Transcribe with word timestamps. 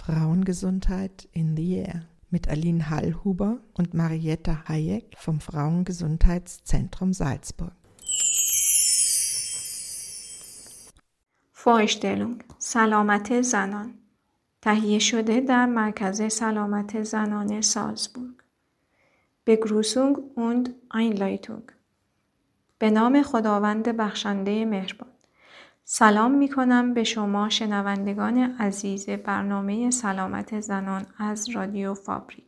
Frauengesundheit 0.00 1.28
in 1.32 1.56
the 1.56 1.78
Air 1.78 2.06
mit 2.30 2.48
Aline 2.48 2.90
Hallhuber 2.90 3.58
und 3.74 3.94
Marietta 3.94 4.64
Hayek 4.68 5.16
vom 5.16 5.40
Frauengesundheitszentrum 5.40 7.12
Salzburg. 7.12 7.72
Vorstellung 11.52 12.42
سلامت 12.58 13.42
زنان 13.42 13.94
تهیه 14.62 14.98
شده 14.98 15.40
در 15.40 15.66
مرکز 15.66 16.32
سلامت 16.32 17.02
زنان 17.02 17.60
سالزبورگ 17.60 18.34
بگروسونگ 19.46 20.16
und 20.36 20.70
Einleitung 20.90 21.72
به 22.78 22.90
نام 22.90 23.22
خداوند 23.22 23.88
بخشنده 23.88 24.64
مهربان 24.64 25.08
سلام 25.93 26.31
می 26.31 26.49
کنم 26.49 26.93
به 26.93 27.03
شما 27.03 27.49
شنوندگان 27.49 28.37
عزیز 28.37 29.09
برنامه 29.09 29.91
سلامت 29.91 30.59
زنان 30.59 31.05
از 31.17 31.49
رادیو 31.49 31.93
فابریک. 31.93 32.45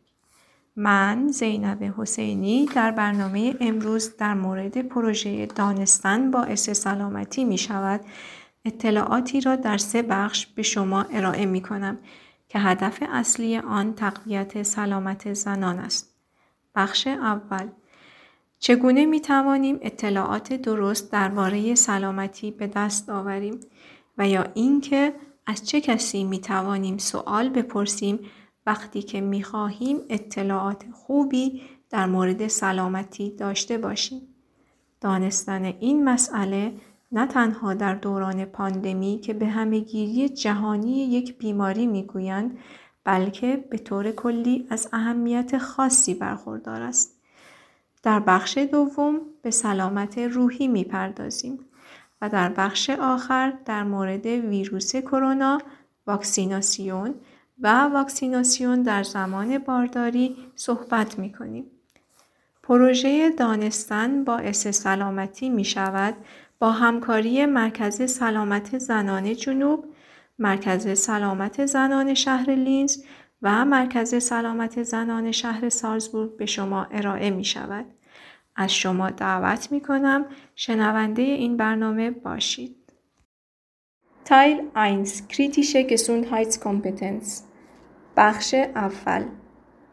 من 0.76 1.28
زینب 1.28 1.94
حسینی 1.98 2.66
در 2.66 2.90
برنامه 2.90 3.54
امروز 3.60 4.16
در 4.16 4.34
مورد 4.34 4.82
پروژه 4.82 5.46
دانستن 5.46 6.30
باعث 6.30 6.70
سلامتی 6.70 7.44
می 7.44 7.58
شود 7.58 8.00
اطلاعاتی 8.64 9.40
را 9.40 9.56
در 9.56 9.78
سه 9.78 10.02
بخش 10.02 10.46
به 10.46 10.62
شما 10.62 11.02
ارائه 11.02 11.46
می 11.46 11.62
کنم 11.62 11.98
که 12.48 12.58
هدف 12.58 13.02
اصلی 13.12 13.58
آن 13.58 13.94
تقویت 13.94 14.62
سلامت 14.62 15.32
زنان 15.32 15.78
است. 15.78 16.16
بخش 16.74 17.06
اول 17.06 17.68
چگونه 18.66 19.06
می 19.06 19.20
توانیم 19.20 19.78
اطلاعات 19.82 20.52
درست 20.52 21.12
درباره 21.12 21.74
سلامتی 21.74 22.50
به 22.50 22.66
دست 22.66 23.10
آوریم 23.10 23.60
و 24.18 24.28
یا 24.28 24.46
اینکه 24.54 25.14
از 25.46 25.68
چه 25.68 25.80
کسی 25.80 26.24
می 26.24 26.40
توانیم 26.40 26.98
سوال 26.98 27.48
بپرسیم 27.48 28.18
وقتی 28.66 29.02
که 29.02 29.20
می 29.20 29.42
خواهیم 29.42 30.00
اطلاعات 30.08 30.84
خوبی 30.92 31.62
در 31.90 32.06
مورد 32.06 32.48
سلامتی 32.48 33.30
داشته 33.30 33.78
باشیم. 33.78 34.20
دانستن 35.00 35.64
این 35.64 36.04
مسئله 36.04 36.72
نه 37.12 37.26
تنها 37.26 37.74
در 37.74 37.94
دوران 37.94 38.44
پاندمی 38.44 39.20
که 39.24 39.32
به 39.32 39.46
همهگیری 39.46 40.28
جهانی 40.28 41.04
یک 41.06 41.38
بیماری 41.38 41.86
می‌گویند 41.86 42.58
بلکه 43.04 43.64
به 43.70 43.78
طور 43.78 44.10
کلی 44.10 44.66
از 44.70 44.88
اهمیت 44.92 45.58
خاصی 45.58 46.14
برخوردار 46.14 46.82
است. 46.82 47.13
در 48.04 48.20
بخش 48.20 48.58
دوم 48.58 49.20
به 49.42 49.50
سلامت 49.50 50.18
روحی 50.18 50.68
می‌پردازیم 50.68 51.58
و 52.22 52.28
در 52.28 52.48
بخش 52.48 52.90
آخر 52.90 53.52
در 53.64 53.82
مورد 53.82 54.26
ویروس 54.26 54.96
کرونا، 54.96 55.58
واکسیناسیون 56.06 57.14
و 57.60 57.68
واکسیناسیون 57.84 58.82
در 58.82 59.02
زمان 59.02 59.58
بارداری 59.58 60.36
صحبت 60.54 61.18
می 61.18 61.32
کنیم. 61.32 61.64
پروژه 62.62 63.30
دانستن 63.30 64.24
باعث 64.24 64.66
سلامتی 64.66 65.48
می 65.48 65.64
شود 65.64 66.14
با 66.58 66.70
همکاری 66.70 67.46
مرکز 67.46 68.10
سلامت 68.10 68.78
زنان 68.78 69.34
جنوب، 69.34 69.84
مرکز 70.38 70.98
سلامت 70.98 71.66
زنان 71.66 72.14
شهر 72.14 72.50
لینز 72.50 73.02
و 73.44 73.64
مرکز 73.64 74.22
سلامت 74.22 74.82
زنان 74.82 75.32
شهر 75.32 75.68
سالزبورگ 75.68 76.36
به 76.36 76.46
شما 76.46 76.84
ارائه 76.84 77.30
می 77.30 77.44
شود. 77.44 77.86
از 78.56 78.74
شما 78.74 79.10
دعوت 79.10 79.72
می 79.72 79.80
کنم 79.80 80.24
شنونده 80.54 81.22
این 81.22 81.56
برنامه 81.56 82.10
باشید. 82.10 82.76
تایل 84.24 84.62
1 84.76 85.28
کریتیشه 85.28 85.86
Gesundheitskompetenz 85.88 87.42
بخش 88.16 88.54
اول 88.54 89.24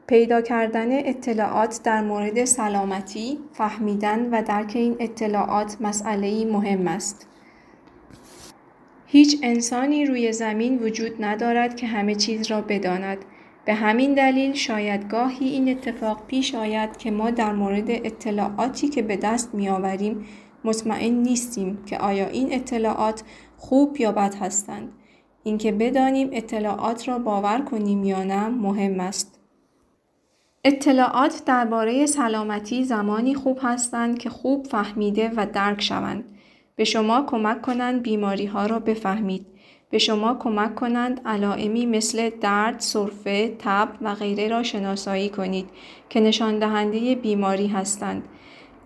پیدا 0.08 0.42
کردن 0.42 1.08
اطلاعات 1.08 1.80
در 1.84 2.02
مورد 2.02 2.46
سلامتی، 2.46 3.40
فهمیدن 3.54 4.30
و 4.30 4.44
درک 4.44 4.72
این 4.76 4.96
اطلاعات 5.00 5.78
مسئله 5.82 6.46
مهم 6.46 6.88
است. 6.88 7.28
هیچ 9.06 9.40
انسانی 9.44 10.06
روی 10.06 10.32
زمین 10.32 10.80
وجود 10.84 11.24
ندارد 11.24 11.76
که 11.76 11.88
همه 11.88 12.16
چیز 12.16 12.52
را 12.52 12.62
بداند 12.62 13.18
به 13.66 13.74
همین 13.74 14.14
دلیل 14.14 14.54
شاید 14.54 15.08
گاهی 15.08 15.50
این 15.50 15.70
اتفاق 15.70 16.26
پیش 16.28 16.56
آید 16.56 16.98
که 16.98 17.12
ما 17.12 17.32
در 17.32 17.54
مورد 17.54 17.90
اطلاعاتی 17.90 18.88
که 18.88 19.02
به 19.02 19.16
دست 19.18 19.56
می 19.56 19.70
آوریم 19.70 20.26
مطمئن 20.64 21.14
نیستیم 21.14 21.86
که 21.86 21.98
آیا 21.98 22.28
این 22.28 22.54
اطلاعات 22.54 23.24
خوب 23.58 23.98
یا 24.00 24.12
بد 24.12 24.36
هستند. 24.36 24.92
اینکه 25.44 25.72
بدانیم 25.72 26.30
اطلاعات 26.32 27.08
را 27.08 27.20
باور 27.20 27.62
کنیم 27.62 28.04
یا 28.04 28.24
نه 28.24 28.48
مهم 28.48 29.00
است. 29.00 29.40
اطلاعات 30.64 31.42
درباره 31.46 32.06
سلامتی 32.06 32.84
زمانی 32.84 33.36
خوب 33.36 33.60
هستند 33.62 34.18
که 34.18 34.30
خوب 34.30 34.68
فهمیده 34.68 35.32
و 35.36 35.46
درک 35.54 35.82
شوند. 35.82 36.24
به 36.76 36.84
شما 36.84 37.24
کمک 37.28 37.62
کنند 37.62 38.04
بیماری 38.04 38.46
ها 38.46 38.66
را 38.66 38.80
بفهمید. 38.80 39.46
به 39.92 39.98
شما 39.98 40.34
کمک 40.40 40.76
کنند 40.76 41.22
علائمی 41.26 41.86
مثل 41.86 42.30
درد، 42.30 42.80
سرفه، 42.80 43.56
تب 43.60 43.90
و 44.02 44.16
غیره 44.16 44.48
را 44.48 44.64
شناسایی 44.64 45.30
کنید 45.30 45.70
که 46.10 46.20
نشان 46.20 46.60
دهنده 46.60 47.16
بیماری 47.16 47.68
هستند. 47.68 48.24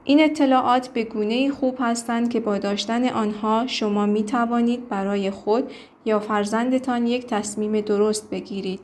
این 0.04 0.24
اطلاعات 0.24 0.88
به 0.88 1.04
گونه 1.04 1.52
خوب 1.52 1.78
هستند 1.80 2.30
که 2.30 2.40
با 2.40 2.58
داشتن 2.58 3.10
آنها 3.10 3.68
شما 3.68 4.06
می 4.06 4.24
توانید 4.24 4.90
برای 4.90 5.32
خود 5.32 5.72
یا 6.06 6.20
فرزندتان 6.20 7.08
یک 7.08 7.26
تصمیم 7.26 7.82
درست 7.82 8.30
بگیرید. 8.30 8.80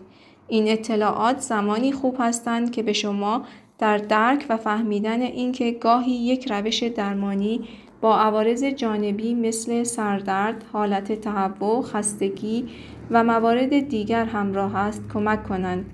این 0.48 0.72
اطلاعات 0.72 1.40
زمانی 1.40 1.92
خوب 1.92 2.16
هستند 2.20 2.72
که 2.72 2.84
به 2.84 2.94
شما 2.94 3.42
در 3.80 3.98
درک 3.98 4.46
و 4.50 4.58
فهمیدن 4.58 5.22
اینکه 5.22 5.72
گاهی 5.72 6.12
یک 6.12 6.52
روش 6.52 6.84
درمانی 6.84 7.68
با 8.02 8.18
عوارض 8.18 8.64
جانبی 8.64 9.34
مثل 9.34 9.84
سردرد، 9.84 10.66
حالت 10.74 11.22
تهوع، 11.22 11.82
خستگی 11.82 12.68
و 13.12 13.24
موارد 13.24 13.80
دیگر 13.80 14.26
همراه 14.26 14.76
است 14.76 15.04
کمک 15.14 15.44
کنند. 15.44 15.86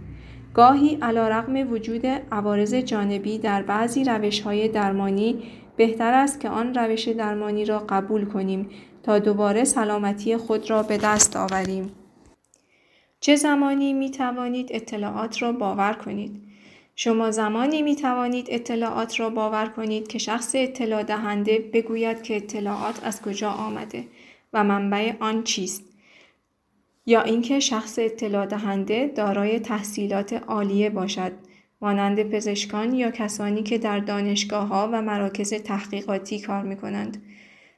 گاهی 0.53 0.97
رقم 1.01 1.71
وجود 1.71 2.05
عوارض 2.31 2.73
جانبی 2.73 3.37
در 3.37 3.61
بعضی 3.61 4.03
روش 4.03 4.41
های 4.41 4.67
درمانی 4.67 5.43
بهتر 5.75 6.13
است 6.13 6.39
که 6.39 6.49
آن 6.49 6.73
روش 6.73 7.07
درمانی 7.07 7.65
را 7.65 7.79
قبول 7.79 8.25
کنیم 8.25 8.69
تا 9.03 9.19
دوباره 9.19 9.63
سلامتی 9.63 10.37
خود 10.37 10.69
را 10.69 10.83
به 10.83 10.97
دست 10.97 11.35
آوریم. 11.35 11.91
چه 13.19 13.35
زمانی 13.35 13.93
می 13.93 14.11
توانید 14.11 14.69
اطلاعات 14.71 15.41
را 15.41 15.51
باور 15.51 15.93
کنید؟ 15.93 16.46
شما 16.99 17.31
زمانی 17.31 17.81
می 17.81 17.95
توانید 17.95 18.47
اطلاعات 18.49 19.19
را 19.19 19.29
باور 19.29 19.65
کنید 19.65 20.07
که 20.07 20.17
شخص 20.17 20.55
اطلاع 20.55 21.03
دهنده 21.03 21.69
بگوید 21.73 22.21
که 22.21 22.35
اطلاعات 22.35 23.03
از 23.03 23.21
کجا 23.21 23.49
آمده 23.49 24.03
و 24.53 24.63
منبع 24.63 25.13
آن 25.19 25.43
چیست 25.43 25.83
یا 27.05 27.21
اینکه 27.21 27.59
شخص 27.59 27.99
اطلاع 27.99 28.45
دهنده 28.45 29.11
دارای 29.15 29.59
تحصیلات 29.59 30.33
عالیه 30.33 30.89
باشد 30.89 31.31
مانند 31.81 32.23
پزشکان 32.23 32.93
یا 32.93 33.11
کسانی 33.11 33.63
که 33.63 33.77
در 33.77 33.99
دانشگاه 33.99 34.67
ها 34.67 34.89
و 34.93 35.01
مراکز 35.01 35.53
تحقیقاتی 35.53 36.39
کار 36.39 36.63
می 36.63 36.77
کنند. 36.77 37.23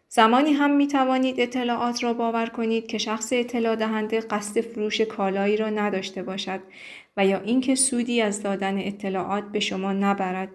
زمانی 0.10 0.54
هم 0.54 0.72
می 0.76 0.88
توانید 0.88 1.40
اطلاعات 1.40 2.04
را 2.04 2.14
باور 2.14 2.46
کنید 2.46 2.88
که 2.88 2.98
شخص 2.98 3.34
اطلاع 3.34 3.76
دهنده 3.76 4.20
قصد 4.20 4.62
فروش 4.62 5.02
کالایی 5.02 5.58
را 5.58 5.70
نداشته 5.70 6.24
باشد 6.24 6.60
و 7.20 7.26
یا 7.26 7.40
اینکه 7.40 7.76
سودی 7.76 8.22
از 8.22 8.44
دادن 8.44 8.78
اطلاعات 8.78 9.44
به 9.44 9.60
شما 9.60 9.94
نبرد 9.94 10.50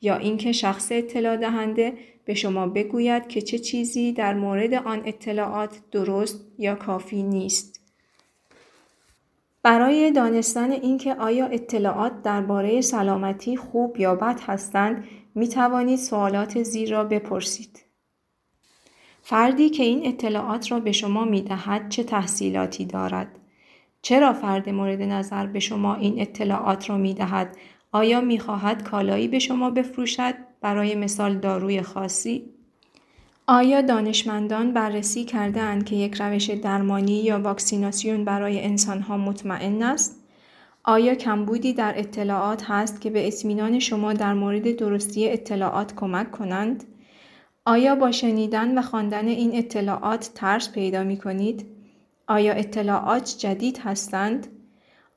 یا 0.00 0.16
اینکه 0.16 0.52
شخص 0.52 0.92
اطلاع 0.92 1.36
دهنده 1.36 1.94
به 2.24 2.34
شما 2.34 2.66
بگوید 2.66 3.28
که 3.28 3.42
چه 3.42 3.58
چیزی 3.58 4.12
در 4.12 4.34
مورد 4.34 4.74
آن 4.74 5.02
اطلاعات 5.04 5.80
درست 5.90 6.46
یا 6.58 6.74
کافی 6.74 7.22
نیست. 7.22 7.80
برای 9.62 10.10
دانستن 10.10 10.70
اینکه 10.70 11.14
آیا 11.14 11.46
اطلاعات 11.46 12.22
درباره 12.22 12.80
سلامتی 12.80 13.56
خوب 13.56 13.96
یا 13.96 14.14
بد 14.14 14.40
هستند 14.40 15.04
می 15.34 15.48
توانید 15.48 15.98
سوالات 15.98 16.62
زیر 16.62 16.90
را 16.90 17.04
بپرسید. 17.04 17.84
فردی 19.22 19.70
که 19.70 19.82
این 19.82 20.06
اطلاعات 20.06 20.72
را 20.72 20.80
به 20.80 20.92
شما 20.92 21.24
می 21.24 21.42
دهد 21.42 21.88
چه 21.88 22.04
تحصیلاتی 22.04 22.84
دارد؟ 22.84 23.41
چرا 24.02 24.32
فرد 24.32 24.68
مورد 24.68 25.02
نظر 25.02 25.46
به 25.46 25.60
شما 25.60 25.94
این 25.94 26.20
اطلاعات 26.20 26.90
را 26.90 26.96
می 26.96 27.14
دهد؟ 27.14 27.56
آیا 27.92 28.20
می 28.20 28.38
خواهد 28.38 28.82
کالایی 28.82 29.28
به 29.28 29.38
شما 29.38 29.70
بفروشد 29.70 30.34
برای 30.60 30.94
مثال 30.94 31.38
داروی 31.38 31.82
خاصی؟ 31.82 32.44
آیا 33.46 33.80
دانشمندان 33.80 34.72
بررسی 34.72 35.24
کرده 35.24 35.82
که 35.84 35.96
یک 35.96 36.20
روش 36.20 36.50
درمانی 36.50 37.22
یا 37.22 37.40
واکسیناسیون 37.40 38.24
برای 38.24 38.64
انسانها 38.64 39.16
مطمئن 39.16 39.82
است؟ 39.82 40.22
آیا 40.84 41.14
کمبودی 41.14 41.72
در 41.72 41.94
اطلاعات 41.96 42.64
هست 42.68 43.00
که 43.00 43.10
به 43.10 43.26
اطمینان 43.26 43.78
شما 43.78 44.12
در 44.12 44.34
مورد 44.34 44.76
درستی 44.76 45.30
اطلاعات 45.30 45.94
کمک 45.94 46.30
کنند؟ 46.30 46.84
آیا 47.64 47.94
با 47.94 48.12
شنیدن 48.12 48.78
و 48.78 48.82
خواندن 48.82 49.28
این 49.28 49.50
اطلاعات 49.54 50.30
ترس 50.34 50.72
پیدا 50.72 51.04
می 51.04 51.16
کنید؟ 51.16 51.71
آیا 52.32 52.52
اطلاعات 52.52 53.34
جدید 53.38 53.78
هستند؟ 53.78 54.46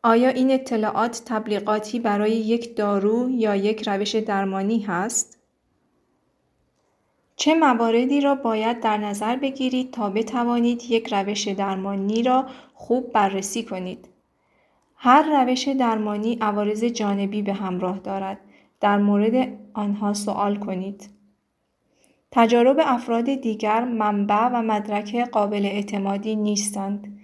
آیا 0.03 0.29
این 0.29 0.51
اطلاعات 0.51 1.21
تبلیغاتی 1.25 1.99
برای 1.99 2.31
یک 2.31 2.75
دارو 2.75 3.29
یا 3.29 3.55
یک 3.55 3.87
روش 3.87 4.15
درمانی 4.15 4.79
هست؟ 4.79 5.39
چه 7.35 7.55
مواردی 7.55 8.21
را 8.21 8.35
باید 8.35 8.79
در 8.79 8.97
نظر 8.97 9.35
بگیرید 9.35 9.91
تا 9.91 10.09
بتوانید 10.09 10.83
یک 10.83 11.13
روش 11.13 11.47
درمانی 11.47 12.23
را 12.23 12.45
خوب 12.73 13.11
بررسی 13.11 13.63
کنید؟ 13.63 14.07
هر 14.95 15.43
روش 15.43 15.67
درمانی 15.67 16.37
عوارض 16.41 16.83
جانبی 16.83 17.41
به 17.41 17.53
همراه 17.53 17.99
دارد. 17.99 18.39
در 18.79 18.97
مورد 18.97 19.57
آنها 19.73 20.13
سوال 20.13 20.55
کنید. 20.55 21.09
تجارب 22.35 22.77
افراد 22.79 23.35
دیگر 23.35 23.83
منبع 23.83 24.47
و 24.47 24.61
مدرک 24.61 25.15
قابل 25.15 25.65
اعتمادی 25.65 26.35
نیستند. 26.35 27.19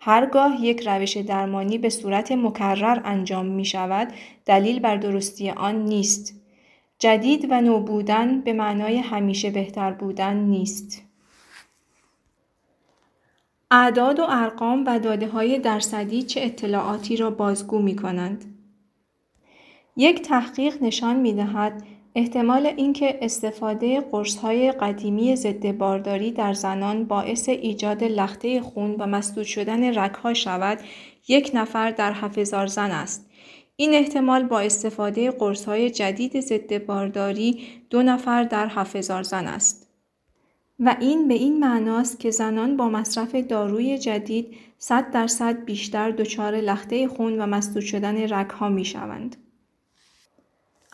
هرگاه 0.00 0.64
یک 0.64 0.88
روش 0.88 1.16
درمانی 1.16 1.78
به 1.78 1.88
صورت 1.88 2.32
مکرر 2.32 3.00
انجام 3.04 3.46
می 3.46 3.64
شود 3.64 4.12
دلیل 4.46 4.80
بر 4.80 4.96
درستی 4.96 5.50
آن 5.50 5.84
نیست. 5.84 6.40
جدید 6.98 7.46
و 7.50 7.60
نو 7.60 7.80
بودن 7.80 8.40
به 8.40 8.52
معنای 8.52 8.96
همیشه 8.96 9.50
بهتر 9.50 9.90
بودن 9.92 10.36
نیست. 10.36 11.02
اعداد 13.70 14.20
و 14.20 14.26
ارقام 14.28 14.84
و 14.86 14.98
داده 14.98 15.28
های 15.28 15.58
درصدی 15.58 16.22
چه 16.22 16.40
اطلاعاتی 16.42 17.16
را 17.16 17.30
بازگو 17.30 17.78
می 17.78 17.96
کنند؟ 17.96 18.44
یک 19.96 20.22
تحقیق 20.22 20.82
نشان 20.82 21.16
می 21.16 21.32
دهد 21.32 21.82
احتمال 22.18 22.66
اینکه 22.66 23.18
استفاده 23.22 24.04
های 24.42 24.72
قدیمی 24.72 25.36
ضد 25.36 25.72
بارداری 25.72 26.32
در 26.32 26.52
زنان 26.52 27.04
باعث 27.04 27.48
ایجاد 27.48 28.04
لخته 28.04 28.60
خون 28.60 28.94
و 28.98 29.06
مسدود 29.06 29.44
شدن 29.44 29.98
رگها 29.98 30.34
شود 30.34 30.78
یک 31.28 31.50
نفر 31.54 31.90
در 31.90 32.12
هزار 32.36 32.66
زن 32.66 32.90
است. 32.90 33.30
این 33.76 33.94
احتمال 33.94 34.44
با 34.44 34.60
استفاده 34.60 35.32
های 35.66 35.90
جدید 35.90 36.40
ضد 36.40 36.86
بارداری 36.86 37.62
دو 37.90 38.02
نفر 38.02 38.44
در 38.44 38.70
هزار 38.94 39.22
زن 39.22 39.46
است. 39.46 39.88
و 40.78 40.96
این 41.00 41.28
به 41.28 41.34
این 41.34 41.60
معناست 41.60 42.20
که 42.20 42.30
زنان 42.30 42.76
با 42.76 42.88
مصرف 42.88 43.34
داروی 43.34 43.98
جدید 43.98 44.56
100 44.78 45.10
درصد 45.10 45.64
بیشتر 45.64 46.10
دچار 46.10 46.54
لخته 46.54 47.08
خون 47.08 47.40
و 47.40 47.46
مسدود 47.46 47.82
شدن 47.82 48.34
رگها 48.34 48.68
می 48.68 48.84
شوند. 48.84 49.36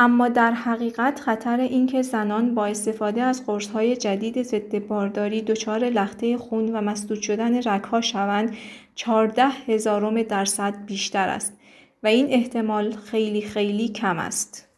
اما 0.02 0.28
در 0.28 0.52
حقیقت 0.52 1.20
خطر 1.20 1.60
اینکه 1.60 2.02
زنان 2.02 2.54
با 2.54 2.66
استفاده 2.66 3.22
از 3.22 3.46
قرص‌های 3.46 3.96
جدید 3.96 4.43
ضد 4.43 4.78
بارداری 4.78 5.43
دچار 5.43 5.84
لخته 5.84 6.37
خون 6.37 6.76
و 6.76 6.81
مسدود 6.81 7.20
شدن 7.22 7.58
رگها 7.69 8.00
شوند 8.00 8.56
14 8.94 9.44
هزارم 9.44 10.22
درصد 10.22 10.75
بیشتر 10.87 11.28
است 11.28 11.56
و 12.02 12.06
این 12.06 12.26
احتمال 12.31 12.93
خیلی 12.93 13.43
خیلی 13.43 13.88
کم 13.88 14.19
است. 14.19 14.69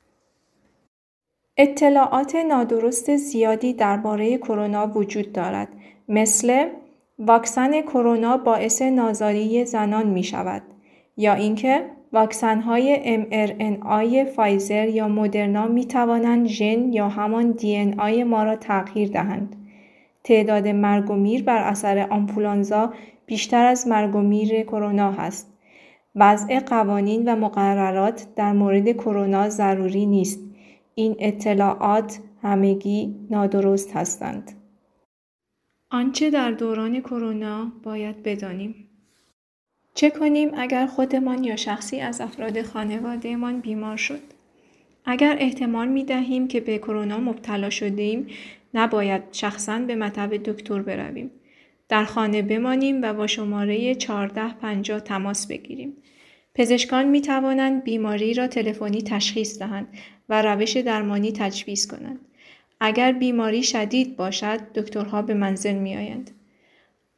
اطلاعات 1.57 2.35
نادرست 2.37 3.17
زیادی 3.17 3.73
درباره 3.73 4.39
کرونا 4.39 4.87
وجود 4.87 5.33
دارد 5.33 5.69
مثل 6.09 6.69
واکسن 7.19 7.83
کرونا 7.83 8.37
باعث 8.37 8.83
نازاری 8.83 9.65
زنان 9.65 10.07
می 10.07 10.25
شود 10.25 10.63
یا 11.17 11.35
اینکه 11.35 11.91
واکسن‌های 12.15 13.17
mRNA 13.25 14.25
فایزر 14.37 14.89
یا 14.89 15.09
مدرنا 15.09 15.67
می 15.67 15.85
توانند 15.85 16.47
ژن 16.47 16.93
یا 16.93 17.09
همان 17.09 17.51
دی 17.51 18.25
ما 18.25 18.43
را 18.43 18.57
تغییر 18.57 19.09
دهند. 19.09 19.57
تعداد 20.25 20.69
مرگ 20.69 21.11
و 21.11 21.15
میر 21.15 21.43
بر 21.43 21.63
اثر 21.63 21.99
آنفولانزا 22.11 22.93
بیشتر 23.27 23.65
از 23.65 23.89
مرگ 23.89 24.15
و 24.17 24.21
میر 24.21 24.63
کرونا 24.63 25.13
هست. 25.13 25.53
وضع 26.15 26.61
قوانین 26.61 27.29
و 27.29 27.37
مقررات 27.37 28.27
در 28.37 28.53
مورد 28.53 28.93
کرونا 28.93 29.49
ضروری 29.49 30.07
نیست. 30.07 30.41
این 30.95 31.17
اطلاعات 31.19 32.19
همگی 32.43 33.15
نادرست 33.31 33.97
هستند. 33.97 34.53
آنچه 35.91 36.31
در 36.31 36.51
دوران 36.51 37.01
کرونا 37.01 37.73
باید 37.83 38.23
بدانیم 38.23 38.75
چه 39.95 40.11
کنیم 40.11 40.51
اگر 40.57 40.87
خودمان 40.87 41.45
یا 41.45 41.57
شخصی 41.57 42.01
از 42.01 42.21
افراد 42.21 42.63
خانوادهمان 42.63 43.61
بیمار 43.61 43.97
شد؟ 43.97 44.21
اگر 45.05 45.37
احتمال 45.41 45.89
می 45.89 46.05
دهیم 46.05 46.49
که 46.49 46.61
به 46.61 46.79
کرونا 46.79 47.19
مبتلا 47.19 47.71
شده 47.71 48.27
نباید 48.75 49.23
شخصا 49.33 49.79
به 49.79 49.95
مطب 49.95 50.37
دکتر 50.37 50.83
برویم. 50.83 51.31
در 51.89 52.05
خانه 52.05 52.43
بمانیم 52.43 53.03
و 53.03 53.13
با 53.13 53.27
شماره 53.27 53.75
1450 53.75 55.01
تماس 55.01 55.47
بگیریم. 55.47 55.97
پزشکان 56.55 57.09
می 57.09 57.21
توانند 57.21 57.85
بیماری 57.85 58.35
را 58.35 58.47
تلفنی 58.47 59.03
تشخیص 59.03 59.59
دهند 59.59 59.89
و 60.29 60.43
روش 60.43 60.77
درمانی 60.77 61.33
تجویز 61.33 61.87
کنند. 61.87 62.21
اگر 62.81 63.13
بیماری 63.13 63.63
شدید 63.63 64.17
باشد، 64.17 64.73
دکترها 64.75 65.23
به 65.23 65.35
منزل 65.35 65.75
می 65.75 65.97
آیند. 65.97 66.31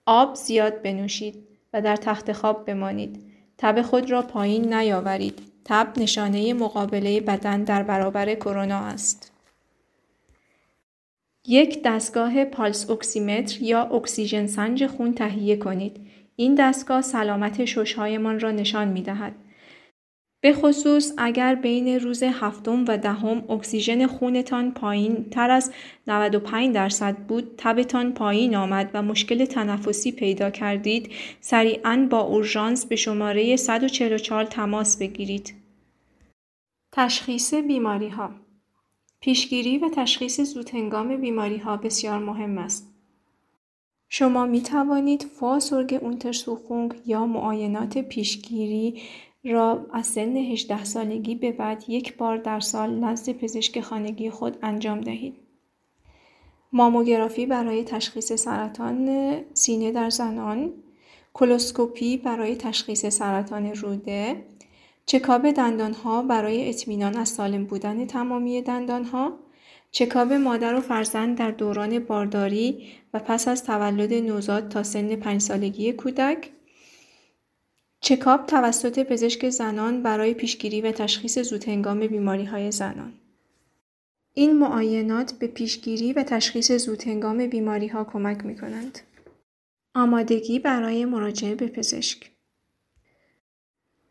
آب 0.07 0.35
زیاد 0.35 0.83
بنوشید. 0.83 1.46
در 1.81 1.97
تخت 1.97 2.33
خواب 2.33 2.65
بمانید. 2.65 3.23
تب 3.59 3.83
خود 3.83 4.11
را 4.11 4.23
پایین 4.23 4.75
نیاورید. 4.75 5.39
تب 5.65 5.93
نشانه 5.97 6.55
مقابله 6.55 7.21
بدن 7.21 7.65
در 7.65 7.83
برابر 7.83 8.35
کرونا 8.35 8.79
است. 8.79 9.33
یک 11.47 11.83
دستگاه 11.85 12.45
پالس 12.45 12.91
اکسیمتر 12.91 13.63
یا 13.63 13.83
اکسیژن 13.83 14.47
سنج 14.47 14.87
خون 14.87 15.15
تهیه 15.15 15.57
کنید. 15.57 16.07
این 16.37 16.55
دستگاه 16.55 17.03
سلامت 17.03 17.65
ششهایمان 17.65 18.41
را 18.41 18.51
نشان 18.51 18.89
می 18.89 19.03
دهد. 19.03 19.35
به 20.47 20.53
خصوص 20.53 21.13
اگر 21.17 21.55
بین 21.55 22.01
روز 22.01 22.23
هفتم 22.23 22.85
و 22.89 22.99
دهم 22.99 23.51
اکسیژن 23.51 24.07
خونتان 24.07 24.73
پایین 24.73 25.31
تر 25.31 25.51
از 25.51 25.73
95 26.07 26.75
درصد 26.75 27.17
بود 27.17 27.55
تبتان 27.59 28.13
پایین 28.13 28.57
آمد 28.57 28.91
و 28.95 29.03
مشکل 29.03 29.45
تنفسی 29.45 30.13
پیدا 30.13 30.51
کردید 30.51 31.13
سریعا 31.41 32.07
با 32.11 32.21
اورژانس 32.21 32.87
به 32.87 32.97
شماره 32.97 33.57
144 33.57 34.45
تماس 34.45 34.99
بگیرید. 34.99 35.55
تشخیص 36.93 37.55
بیماری 37.55 38.09
ها 38.09 38.31
پیشگیری 39.21 39.79
و 39.79 39.89
تشخیص 39.89 40.41
زودهنگام 40.41 41.17
بیماری 41.17 41.59
ها 41.59 41.77
بسیار 41.77 42.19
مهم 42.19 42.59
است. 42.59 42.97
شما 44.09 44.47
می 44.47 44.63
توانید 44.63 45.23
فاسورگ 45.23 45.99
اونترسوخونگ 46.03 46.95
یا 47.07 47.27
معاینات 47.27 47.99
پیشگیری 47.99 49.03
را 49.45 49.87
از 49.93 50.07
سن 50.07 50.37
18 50.37 50.85
سالگی 50.85 51.35
به 51.35 51.53
بعد 51.53 51.85
یک 51.89 52.17
بار 52.17 52.37
در 52.37 52.61
سال 52.61 53.05
نزد 53.05 53.33
پزشک 53.33 53.81
خانگی 53.81 54.31
خود 54.31 54.59
انجام 54.63 55.01
دهید. 55.01 55.35
ماموگرافی 56.73 57.47
برای 57.47 57.85
تشخیص 57.85 58.33
سرطان 58.33 59.37
سینه 59.55 59.93
در 59.93 60.11
زنان، 60.11 60.73
کلوسکوپی 61.35 62.17
برای 62.17 62.57
تشخیص 62.57 63.07
سرطان 63.07 63.67
روده، 63.75 64.45
چکاب 65.07 65.51
دندانها 65.51 66.23
برای 66.23 66.69
اطمینان 66.69 67.17
از 67.17 67.29
سالم 67.29 67.65
بودن 67.65 68.07
تمامی 68.07 68.63
دندانها، 68.63 69.33
چکاب 69.91 70.33
مادر 70.33 70.75
و 70.75 70.81
فرزند 70.81 71.39
در 71.39 71.51
دوران 71.51 71.99
بارداری 71.99 72.87
و 73.15 73.19
پس 73.19 73.49
از 73.49 73.65
تولد 73.65 74.15
نوزاد 74.15 74.69
تا 74.69 74.83
سن 74.83 75.17
پنج 75.17 75.41
سالگی 75.41 75.93
کودک، 75.93 76.51
چکاپ 78.07 78.47
توسط 78.47 78.99
پزشک 78.99 79.49
زنان 79.49 80.03
برای 80.03 80.35
پیشگیری 80.35 80.81
و 80.81 80.93
تشخیص 80.93 81.39
زودهنگام 81.39 82.29
های 82.47 82.73
زنان 82.73 83.13
این 84.35 84.59
معاینات 84.59 85.33
به 85.33 85.47
پیشگیری 85.47 86.13
و 86.13 86.23
تشخیص 86.23 86.73
زودهنگام 86.73 87.41
ها 87.93 88.05
کمک 88.05 88.45
می 88.45 88.57
کنند. 88.57 88.99
آمادگی 89.95 90.59
برای 90.59 91.05
مراجعه 91.05 91.55
به 91.55 91.67
پزشک 91.67 92.31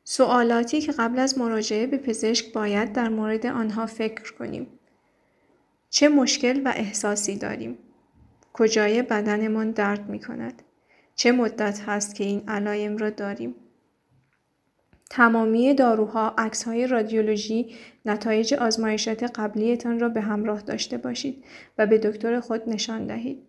سوالاتی 0.03 0.81
که 0.81 0.91
قبل 0.91 1.19
از 1.19 1.37
مراجعه 1.37 1.87
به 1.87 1.97
پزشک 1.97 2.53
باید 2.53 2.93
در 2.93 3.09
مورد 3.09 3.45
آنها 3.45 3.85
فکر 3.85 4.33
کنیم. 4.33 4.67
چه 5.89 6.09
مشکل 6.09 6.61
و 6.65 6.73
احساسی 6.75 7.35
داریم؟ 7.37 7.77
کجای 8.53 9.01
بدنمان 9.01 9.71
درد 9.71 10.09
می 10.09 10.19
کند؟ 10.19 10.61
چه 11.15 11.31
مدت 11.31 11.81
هست 11.85 12.15
که 12.15 12.23
این 12.23 12.49
علایم 12.49 12.97
را 12.97 13.09
داریم؟ 13.09 13.55
تمامی 15.15 15.73
داروها، 15.73 16.33
عکس‌های 16.37 16.87
رادیولوژی، 16.87 17.75
نتایج 18.05 18.53
آزمایشات 18.53 19.23
قبلیتان 19.23 19.99
را 19.99 20.09
به 20.09 20.21
همراه 20.21 20.61
داشته 20.61 20.97
باشید 20.97 21.43
و 21.77 21.87
به 21.87 21.97
دکتر 21.97 22.39
خود 22.39 22.69
نشان 22.69 23.07
دهید. 23.07 23.43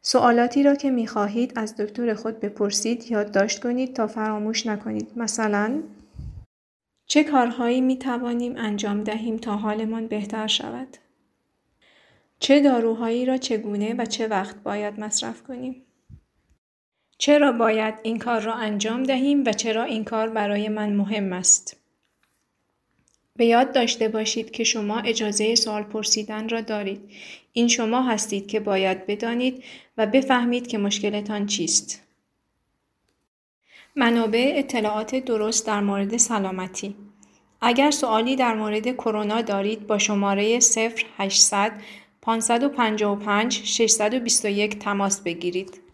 سوالاتی 0.00 0.62
را 0.62 0.74
که 0.74 0.90
می 0.90 1.06
خواهید 1.06 1.52
از 1.56 1.76
دکتر 1.76 2.14
خود 2.14 2.40
بپرسید 2.40 3.10
یادداشت 3.10 3.62
کنید 3.62 3.94
تا 3.94 4.06
فراموش 4.06 4.66
نکنید. 4.66 5.12
مثلا 5.16 5.82
چه 7.06 7.24
کارهایی 7.24 7.80
می 7.80 7.98
توانیم 7.98 8.54
انجام 8.56 9.04
دهیم 9.04 9.36
تا 9.36 9.56
حالمان 9.56 10.06
بهتر 10.06 10.46
شود؟ 10.46 10.96
چه 12.38 12.60
داروهایی 12.60 13.26
را 13.26 13.36
چگونه 13.36 13.94
و 13.94 14.04
چه 14.04 14.28
وقت 14.28 14.56
باید 14.62 15.00
مصرف 15.00 15.42
کنیم؟ 15.42 15.82
چرا 17.18 17.52
باید 17.52 17.94
این 18.02 18.18
کار 18.18 18.40
را 18.40 18.54
انجام 18.54 19.02
دهیم 19.02 19.44
و 19.46 19.52
چرا 19.52 19.84
این 19.84 20.04
کار 20.04 20.28
برای 20.28 20.68
من 20.68 20.92
مهم 20.92 21.32
است؟ 21.32 21.76
به 23.36 23.44
یاد 23.46 23.72
داشته 23.72 24.08
باشید 24.08 24.50
که 24.50 24.64
شما 24.64 25.00
اجازه 25.00 25.54
سوال 25.54 25.82
پرسیدن 25.82 26.48
را 26.48 26.60
دارید. 26.60 27.00
این 27.52 27.68
شما 27.68 28.02
هستید 28.02 28.46
که 28.46 28.60
باید 28.60 29.06
بدانید 29.06 29.64
و 29.96 30.06
بفهمید 30.06 30.66
که 30.66 30.78
مشکلتان 30.78 31.46
چیست. 31.46 32.02
منابع 33.96 34.52
اطلاعات 34.56 35.14
درست 35.14 35.66
در 35.66 35.80
مورد 35.80 36.16
سلامتی 36.16 36.96
اگر 37.60 37.90
سوالی 37.90 38.36
در 38.36 38.54
مورد 38.54 38.92
کرونا 38.92 39.42
دارید 39.42 39.86
با 39.86 39.98
شماره 39.98 40.58
0800 41.18 41.72
555 42.22 43.62
621 43.64 44.78
تماس 44.78 45.20
بگیرید. 45.20 45.87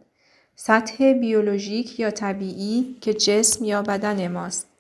سطح 0.56 1.14
بیولوژیک 1.14 2.00
یا 2.00 2.12
طبیعی 2.12 2.98
که 3.02 3.14
جسم 3.14 3.66
یا 3.66 3.82
بدن 3.82 4.28
ماست. 4.28 4.71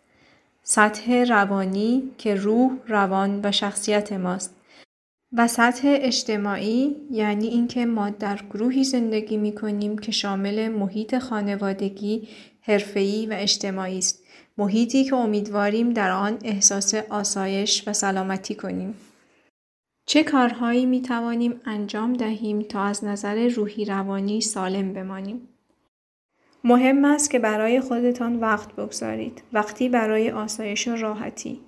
سطح 0.63 1.23
روانی 1.23 2.11
که 2.17 2.35
روح، 2.35 2.71
روان 2.87 3.39
و 3.43 3.51
شخصیت 3.51 4.13
ماست 4.13 4.55
و 5.33 5.47
سطح 5.47 5.97
اجتماعی 6.01 6.95
یعنی 7.11 7.47
اینکه 7.47 7.85
ما 7.85 8.09
در 8.09 8.39
گروهی 8.53 8.83
زندگی 8.83 9.37
می 9.37 9.55
کنیم 9.55 9.97
که 9.97 10.11
شامل 10.11 10.69
محیط 10.69 11.17
خانوادگی، 11.17 12.27
حرفه‌ای 12.61 13.25
و 13.25 13.33
اجتماعی 13.33 13.97
است. 13.97 14.23
محیطی 14.57 15.03
که 15.03 15.15
امیدواریم 15.15 15.93
در 15.93 16.11
آن 16.11 16.37
احساس 16.43 16.93
آسایش 16.95 17.87
و 17.87 17.93
سلامتی 17.93 18.55
کنیم. 18.55 18.95
چه 20.05 20.23
کارهایی 20.23 20.85
می 20.85 21.01
توانیم 21.01 21.61
انجام 21.65 22.13
دهیم 22.13 22.61
تا 22.61 22.83
از 22.83 23.03
نظر 23.03 23.47
روحی 23.47 23.85
روانی 23.85 24.41
سالم 24.41 24.93
بمانیم؟ 24.93 25.47
مهم 26.63 27.05
است 27.05 27.29
که 27.29 27.39
برای 27.39 27.81
خودتان 27.81 28.39
وقت 28.39 28.75
بگذارید. 28.75 29.41
وقتی 29.53 29.89
برای 29.89 30.31
آسایش 30.31 30.87
و 30.87 30.95
راحتی. 30.95 31.59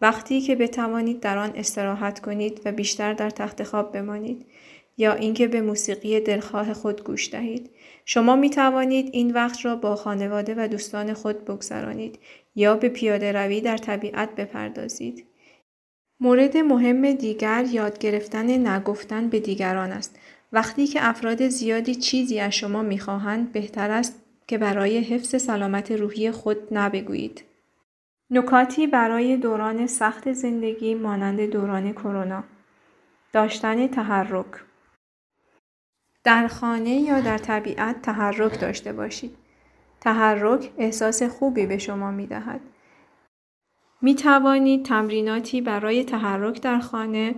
وقتی 0.00 0.40
که 0.40 0.56
بتوانید 0.56 1.20
در 1.20 1.38
آن 1.38 1.52
استراحت 1.54 2.20
کنید 2.20 2.60
و 2.64 2.72
بیشتر 2.72 3.12
در 3.12 3.30
تخت 3.30 3.62
خواب 3.62 3.92
بمانید 3.92 4.46
یا 4.96 5.12
اینکه 5.12 5.48
به 5.48 5.60
موسیقی 5.60 6.20
دلخواه 6.20 6.72
خود 6.72 7.04
گوش 7.04 7.32
دهید. 7.32 7.70
شما 8.04 8.36
می 8.36 8.50
توانید 8.50 9.08
این 9.12 9.30
وقت 9.30 9.64
را 9.64 9.76
با 9.76 9.96
خانواده 9.96 10.54
و 10.56 10.68
دوستان 10.68 11.12
خود 11.12 11.44
بگذرانید 11.44 12.18
یا 12.54 12.76
به 12.76 12.88
پیاده 12.88 13.32
روی 13.32 13.60
در 13.60 13.76
طبیعت 13.76 14.34
بپردازید. 14.34 15.24
مورد 16.20 16.56
مهم 16.56 17.12
دیگر 17.12 17.64
یاد 17.72 17.98
گرفتن 17.98 18.66
نگفتن 18.68 19.28
به 19.28 19.40
دیگران 19.40 19.92
است. 19.92 20.18
وقتی 20.52 20.86
که 20.86 21.08
افراد 21.08 21.48
زیادی 21.48 21.94
چیزی 21.94 22.40
از 22.40 22.52
شما 22.52 22.82
می‌خواهند 22.82 23.52
بهتر 23.52 23.90
است 23.90 24.22
که 24.50 24.58
برای 24.58 24.98
حفظ 24.98 25.42
سلامت 25.42 25.92
روحی 25.92 26.30
خود 26.30 26.58
نبگویید. 26.70 27.44
نکاتی 28.30 28.86
برای 28.86 29.36
دوران 29.36 29.86
سخت 29.86 30.32
زندگی 30.32 30.94
مانند 30.94 31.40
دوران 31.40 31.92
کرونا 31.92 32.44
داشتن 33.32 33.86
تحرک 33.86 34.46
در 36.24 36.48
خانه 36.48 36.90
یا 36.90 37.20
در 37.20 37.38
طبیعت 37.38 38.02
تحرک 38.02 38.60
داشته 38.60 38.92
باشید. 38.92 39.36
تحرک 40.00 40.72
احساس 40.78 41.22
خوبی 41.22 41.66
به 41.66 41.78
شما 41.78 42.10
می 42.10 42.26
دهد. 42.26 42.60
می 44.02 44.14
توانید 44.14 44.84
تمریناتی 44.84 45.60
برای 45.60 46.04
تحرک 46.04 46.62
در 46.62 46.78
خانه 46.78 47.34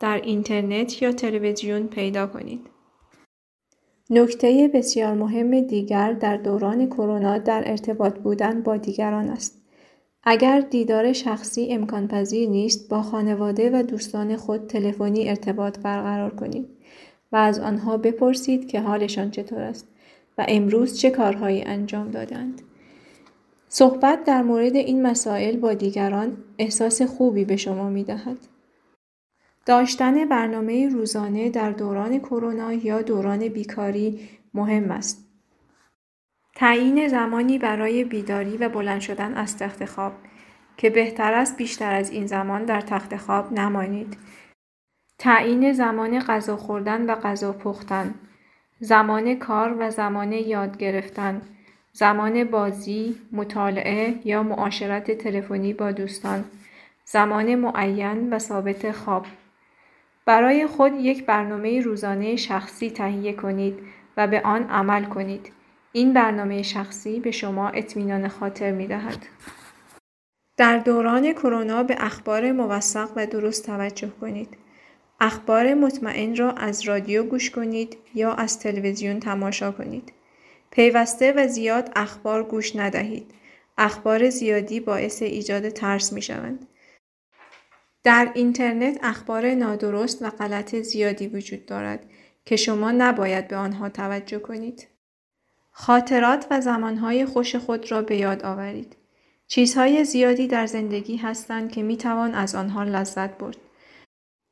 در 0.00 0.20
اینترنت 0.20 1.02
یا 1.02 1.12
تلویزیون 1.12 1.86
پیدا 1.86 2.26
کنید. 2.26 2.75
نکته 4.10 4.70
بسیار 4.74 5.14
مهم 5.14 5.60
دیگر 5.60 6.12
در 6.12 6.36
دوران 6.36 6.86
کرونا 6.86 7.38
در 7.38 7.62
ارتباط 7.66 8.18
بودن 8.18 8.62
با 8.62 8.76
دیگران 8.76 9.28
است. 9.28 9.62
اگر 10.24 10.60
دیدار 10.60 11.12
شخصی 11.12 11.68
امکان 11.70 12.08
پذیر 12.08 12.48
نیست 12.48 12.88
با 12.88 13.02
خانواده 13.02 13.70
و 13.70 13.82
دوستان 13.82 14.36
خود 14.36 14.66
تلفنی 14.66 15.28
ارتباط 15.28 15.78
برقرار 15.78 16.34
کنید 16.34 16.66
و 17.32 17.36
از 17.36 17.58
آنها 17.58 17.96
بپرسید 17.96 18.68
که 18.68 18.80
حالشان 18.80 19.30
چطور 19.30 19.60
است 19.60 19.88
و 20.38 20.44
امروز 20.48 20.98
چه 20.98 21.10
کارهایی 21.10 21.62
انجام 21.62 22.10
دادند. 22.10 22.62
صحبت 23.68 24.24
در 24.24 24.42
مورد 24.42 24.76
این 24.76 25.02
مسائل 25.02 25.56
با 25.56 25.74
دیگران 25.74 26.36
احساس 26.58 27.02
خوبی 27.02 27.44
به 27.44 27.56
شما 27.56 27.88
می 27.88 28.04
دهد. 28.04 28.38
داشتن 29.66 30.24
برنامه 30.24 30.88
روزانه 30.88 31.50
در 31.50 31.70
دوران 31.70 32.18
کرونا 32.18 32.72
یا 32.72 33.02
دوران 33.02 33.48
بیکاری 33.48 34.28
مهم 34.54 34.90
است. 34.90 35.26
تعیین 36.54 37.08
زمانی 37.08 37.58
برای 37.58 38.04
بیداری 38.04 38.56
و 38.56 38.68
بلند 38.68 39.00
شدن 39.00 39.34
از 39.34 39.58
تخت 39.58 39.84
خواب 39.84 40.12
که 40.76 40.90
بهتر 40.90 41.34
است 41.34 41.56
بیشتر 41.56 41.94
از 41.94 42.10
این 42.10 42.26
زمان 42.26 42.64
در 42.64 42.80
تخت 42.80 43.16
خواب 43.16 43.52
نمانید. 43.52 44.16
تعیین 45.18 45.72
زمان 45.72 46.18
غذا 46.18 46.56
خوردن 46.56 47.10
و 47.10 47.14
غذا 47.14 47.52
پختن، 47.52 48.14
زمان 48.80 49.34
کار 49.34 49.76
و 49.78 49.90
زمان 49.90 50.32
یاد 50.32 50.76
گرفتن، 50.76 51.42
زمان 51.92 52.44
بازی، 52.44 53.16
مطالعه 53.32 54.20
یا 54.24 54.42
معاشرت 54.42 55.10
تلفنی 55.10 55.72
با 55.72 55.92
دوستان، 55.92 56.44
زمان 57.04 57.54
معین 57.54 58.32
و 58.32 58.38
ثابت 58.38 58.90
خواب 58.92 59.26
برای 60.26 60.66
خود 60.66 60.92
یک 61.00 61.26
برنامه 61.26 61.80
روزانه 61.80 62.36
شخصی 62.36 62.90
تهیه 62.90 63.32
کنید 63.32 63.78
و 64.16 64.26
به 64.26 64.40
آن 64.40 64.62
عمل 64.62 65.04
کنید. 65.04 65.52
این 65.92 66.12
برنامه 66.12 66.62
شخصی 66.62 67.20
به 67.20 67.30
شما 67.30 67.68
اطمینان 67.68 68.28
خاطر 68.28 68.72
می 68.72 68.86
دهد. 68.86 69.26
در 70.56 70.78
دوران 70.78 71.32
کرونا 71.32 71.82
به 71.82 71.96
اخبار 71.98 72.52
موثق 72.52 73.10
و 73.16 73.26
درست 73.26 73.66
توجه 73.66 74.10
کنید. 74.20 74.56
اخبار 75.20 75.74
مطمئن 75.74 76.36
را 76.36 76.50
از 76.50 76.82
رادیو 76.88 77.22
گوش 77.22 77.50
کنید 77.50 77.96
یا 78.14 78.32
از 78.32 78.60
تلویزیون 78.60 79.20
تماشا 79.20 79.72
کنید. 79.72 80.12
پیوسته 80.70 81.32
و 81.32 81.48
زیاد 81.48 81.92
اخبار 81.96 82.42
گوش 82.42 82.76
ندهید. 82.76 83.30
اخبار 83.78 84.30
زیادی 84.30 84.80
باعث 84.80 85.22
ایجاد 85.22 85.68
ترس 85.68 86.12
می 86.12 86.22
شوند. 86.22 86.66
در 88.06 88.32
اینترنت 88.34 88.98
اخبار 89.02 89.54
نادرست 89.54 90.22
و 90.22 90.30
غلط 90.30 90.74
زیادی 90.74 91.26
وجود 91.26 91.66
دارد 91.66 92.04
که 92.44 92.56
شما 92.56 92.90
نباید 92.92 93.48
به 93.48 93.56
آنها 93.56 93.88
توجه 93.88 94.38
کنید. 94.38 94.88
خاطرات 95.70 96.46
و 96.50 96.60
زمانهای 96.60 97.26
خوش 97.26 97.56
خود 97.56 97.90
را 97.90 98.02
به 98.02 98.16
یاد 98.16 98.42
آورید. 98.42 98.96
چیزهای 99.46 100.04
زیادی 100.04 100.46
در 100.46 100.66
زندگی 100.66 101.16
هستند 101.16 101.72
که 101.72 101.82
می 101.82 101.96
توان 101.96 102.34
از 102.34 102.54
آنها 102.54 102.84
لذت 102.84 103.38
برد. 103.38 103.56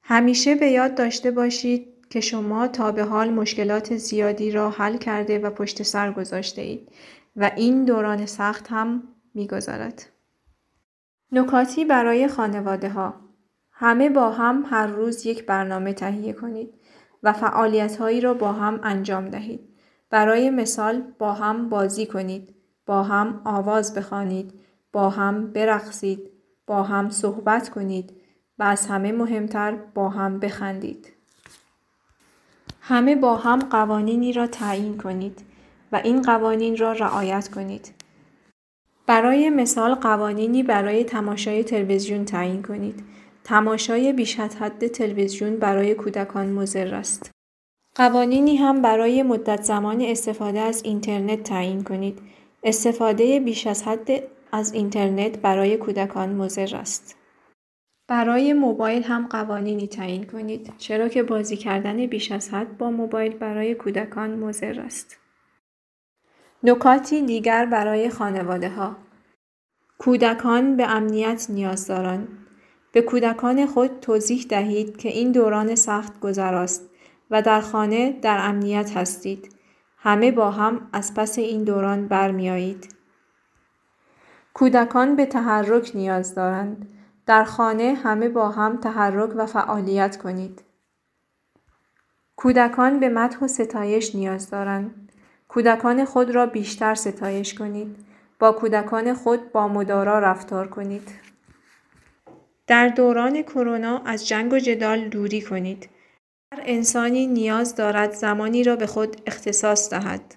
همیشه 0.03 0.55
به 0.55 0.67
یاد 0.67 0.95
داشته 0.95 1.31
باشید 1.31 2.07
که 2.11 2.21
شما 2.21 2.69
تا 2.69 2.93
به 2.93 3.05
حال 3.05 3.31
مشکلات 3.31 3.97
زیادی 3.97 4.51
را 4.51 4.71
حل 4.71 4.97
کرده 4.97 5.39
و 5.39 5.51
پشت 5.51 5.83
سر 5.83 6.13
گذاشته 6.13 6.63
اید 6.63 6.89
و 7.37 7.51
این 7.57 7.85
دوران 7.85 8.27
سخت 8.27 8.67
هم 8.69 9.03
می‌گذارد. 9.35 10.07
نکاتی 11.33 11.85
برای 11.85 12.29
خانواده 12.29 12.89
ها 12.89 13.24
همه 13.75 14.11
با 14.11 14.31
هم 14.31 14.65
هر 14.71 14.87
روز 14.87 15.27
یک 15.27 15.47
برنامه 15.47 15.93
تهیه 15.93 16.33
کنید 16.33 16.75
و 17.23 17.33
فعالیت 17.33 17.97
هایی 17.97 18.21
را 18.21 18.35
با 18.35 18.53
هم 18.53 18.81
انجام 18.83 19.29
دهید. 19.29 19.61
برای 20.11 20.51
مثال 20.51 21.03
با 21.19 21.33
هم 21.33 21.69
بازی 21.69 22.07
کنید، 22.07 22.55
با 22.87 23.03
هم 23.03 23.41
آواز 23.45 23.95
بخوانید، 23.95 24.55
با 24.93 25.11
هم 25.11 25.53
برقصید، 25.53 26.31
با 26.67 26.83
هم 26.83 27.11
صحبت 27.11 27.69
کنید 27.69 28.13
و 28.59 28.63
از 28.63 28.87
همه 28.87 29.13
مهمتر 29.13 29.73
با 29.95 30.09
هم 30.09 30.39
بخندید. 30.39 31.13
همه 32.81 33.17
با 33.17 33.37
هم 33.37 33.59
قوانینی 33.59 34.33
را 34.33 34.47
تعیین 34.47 34.99
کنید 34.99 35.41
و 35.93 35.97
این 35.97 36.23
قوانین 36.23 36.77
را 36.77 36.93
رعایت 36.93 37.49
کنید. 37.49 37.95
برای 39.07 39.51
مثال 39.51 39.95
قوانینی 39.95 40.63
برای 40.63 41.05
تماشای 41.05 41.65
تلویزیون 41.65 42.25
تعیین 42.25 42.63
کنید. 42.63 43.14
تماشای 43.45 44.13
بیش 44.13 44.41
از 44.41 44.57
حد 44.57 44.87
تلویزیون 44.87 45.57
برای 45.57 45.95
کودکان 45.95 46.53
مضر 46.53 46.95
است. 46.95 47.31
قوانینی 47.95 48.57
هم 48.57 48.83
برای 48.83 49.23
مدت 49.23 49.63
زمان 49.63 50.01
استفاده 50.01 50.61
از 50.61 50.83
اینترنت 50.85 51.43
تعیین 51.43 51.85
کنید. 51.85 52.19
استفاده 52.63 53.41
بیش 53.41 53.67
از 53.67 53.83
حد 53.83 54.09
از 54.53 54.73
اینترنت 54.73 55.39
برای 55.39 55.77
کودکان 55.77 56.29
مضر 56.29 56.77
است. 56.77 57.17
برای 58.09 58.53
موبایل 58.53 59.03
هم 59.03 59.27
قوانینی 59.27 59.87
تعیین 59.87 60.25
کنید 60.25 60.73
چرا 60.79 61.09
که 61.09 61.23
بازی 61.23 61.57
کردن 61.57 62.07
بیش 62.07 62.33
از 62.33 62.51
حد 62.55 62.79
با 62.79 62.91
موبایل 62.91 63.33
برای 63.33 63.75
کودکان 63.75 64.31
مضر 64.31 64.81
است. 64.81 65.19
نکاتی 66.63 67.23
دیگر 67.23 67.67
برای 67.67 68.11
خانواده 68.11 68.69
ها 68.69 68.97
کودکان 69.99 70.77
به 70.77 70.91
امنیت 70.91 71.47
نیاز 71.51 71.87
دارند. 71.87 72.44
به 72.95 73.03
کودکان 73.03 73.67
خود 73.67 74.01
توضیح 74.01 74.47
دهید 74.49 74.97
که 74.97 75.09
این 75.09 75.33
دوران 75.33 75.75
سخت 75.75 76.21
گذراست 76.21 76.91
و 77.31 77.43
در 77.43 77.61
خانه 77.61 78.13
در 78.23 78.39
امنیت 78.49 78.97
هستید. 78.97 79.55
همه 79.99 80.31
با 80.33 80.51
هم 80.51 80.89
از 80.93 81.15
پس 81.15 81.39
این 81.39 81.65
دوران 81.65 82.09
برمیایید. 82.09 82.95
کودکان 84.55 85.17
به 85.17 85.27
تحرک 85.27 85.93
نیاز 85.95 86.35
دارند. 86.35 86.89
در 87.27 87.45
خانه 87.45 87.95
همه 88.03 88.29
با 88.29 88.49
هم 88.49 88.77
تحرک 88.77 89.31
و 89.37 89.47
فعالیت 89.47 90.17
کنید. 90.17 90.63
کودکان 92.37 93.01
به 93.01 93.09
مدح 93.09 93.39
و 93.39 93.49
ستایش 93.49 94.15
نیاز 94.15 94.51
دارند. 94.51 95.13
کودکان 95.49 96.05
خود 96.05 96.31
را 96.31 96.47
بیشتر 96.47 96.95
ستایش 96.95 97.55
کنید. 97.55 97.97
با 98.39 98.53
کودکان 98.53 99.15
خود 99.15 99.53
با 99.53 99.69
مدارا 99.69 100.19
رفتار 100.19 100.69
کنید. 100.69 101.34
در 102.67 102.89
دوران 102.89 103.43
کرونا 103.43 103.99
از 103.99 104.29
جنگ 104.29 104.53
و 104.53 104.59
جدال 104.59 105.09
دوری 105.09 105.43
کنید. 105.43 105.89
هر 106.53 106.63
انسانی 106.65 107.27
نیاز 107.27 107.75
دارد 107.77 108.13
زمانی 108.13 108.65
را 108.65 108.77
به 108.77 108.87
خود 108.87 109.17
اختصاص 109.27 109.91
دهد. 109.91 110.35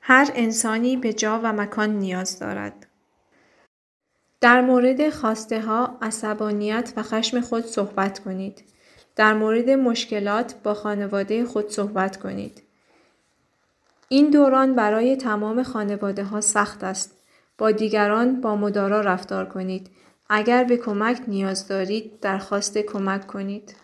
هر 0.00 0.30
انسانی 0.34 0.96
به 0.96 1.12
جا 1.12 1.40
و 1.42 1.52
مکان 1.52 1.90
نیاز 1.90 2.38
دارد. 2.38 2.86
در 4.40 4.60
مورد 4.60 5.10
خواسته 5.10 5.60
ها، 5.60 5.98
عصبانیت 6.02 6.92
و 6.96 7.02
خشم 7.02 7.40
خود 7.40 7.64
صحبت 7.64 8.18
کنید. 8.18 8.64
در 9.16 9.34
مورد 9.34 9.70
مشکلات 9.70 10.54
با 10.62 10.74
خانواده 10.74 11.44
خود 11.44 11.70
صحبت 11.70 12.16
کنید. 12.16 12.62
این 14.08 14.30
دوران 14.30 14.74
برای 14.74 15.16
تمام 15.16 15.62
خانواده 15.62 16.24
ها 16.24 16.40
سخت 16.40 16.84
است. 16.84 17.16
با 17.58 17.70
دیگران 17.70 18.40
با 18.40 18.56
مدارا 18.56 19.00
رفتار 19.00 19.44
کنید. 19.44 19.90
اگر 20.36 20.64
به 20.64 20.76
کمک 20.76 21.20
نیاز 21.28 21.68
دارید 21.68 22.20
درخواست 22.20 22.78
کمک 22.78 23.26
کنید. 23.26 23.76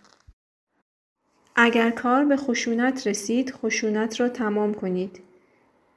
اگر 1.57 1.91
کار 1.91 2.25
به 2.25 2.37
خشونت 2.37 3.07
رسید 3.07 3.51
خشونت 3.51 4.21
را 4.21 4.29
تمام 4.29 4.75
کنید. 4.75 5.21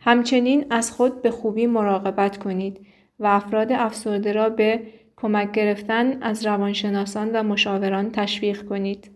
همچنین 0.00 0.66
از 0.70 0.92
خود 0.92 1.22
به 1.22 1.30
خوبی 1.30 1.66
مراقبت 1.66 2.38
کنید 2.38 2.86
و 3.18 3.26
افراد 3.26 3.72
افسرده 3.72 4.32
را 4.32 4.48
به 4.48 4.82
کمک 5.16 5.52
گرفتن 5.52 6.22
از 6.22 6.46
روانشناسان 6.46 7.30
و 7.32 7.42
مشاوران 7.42 8.10
تشویق 8.10 8.68
کنید. 8.68 9.10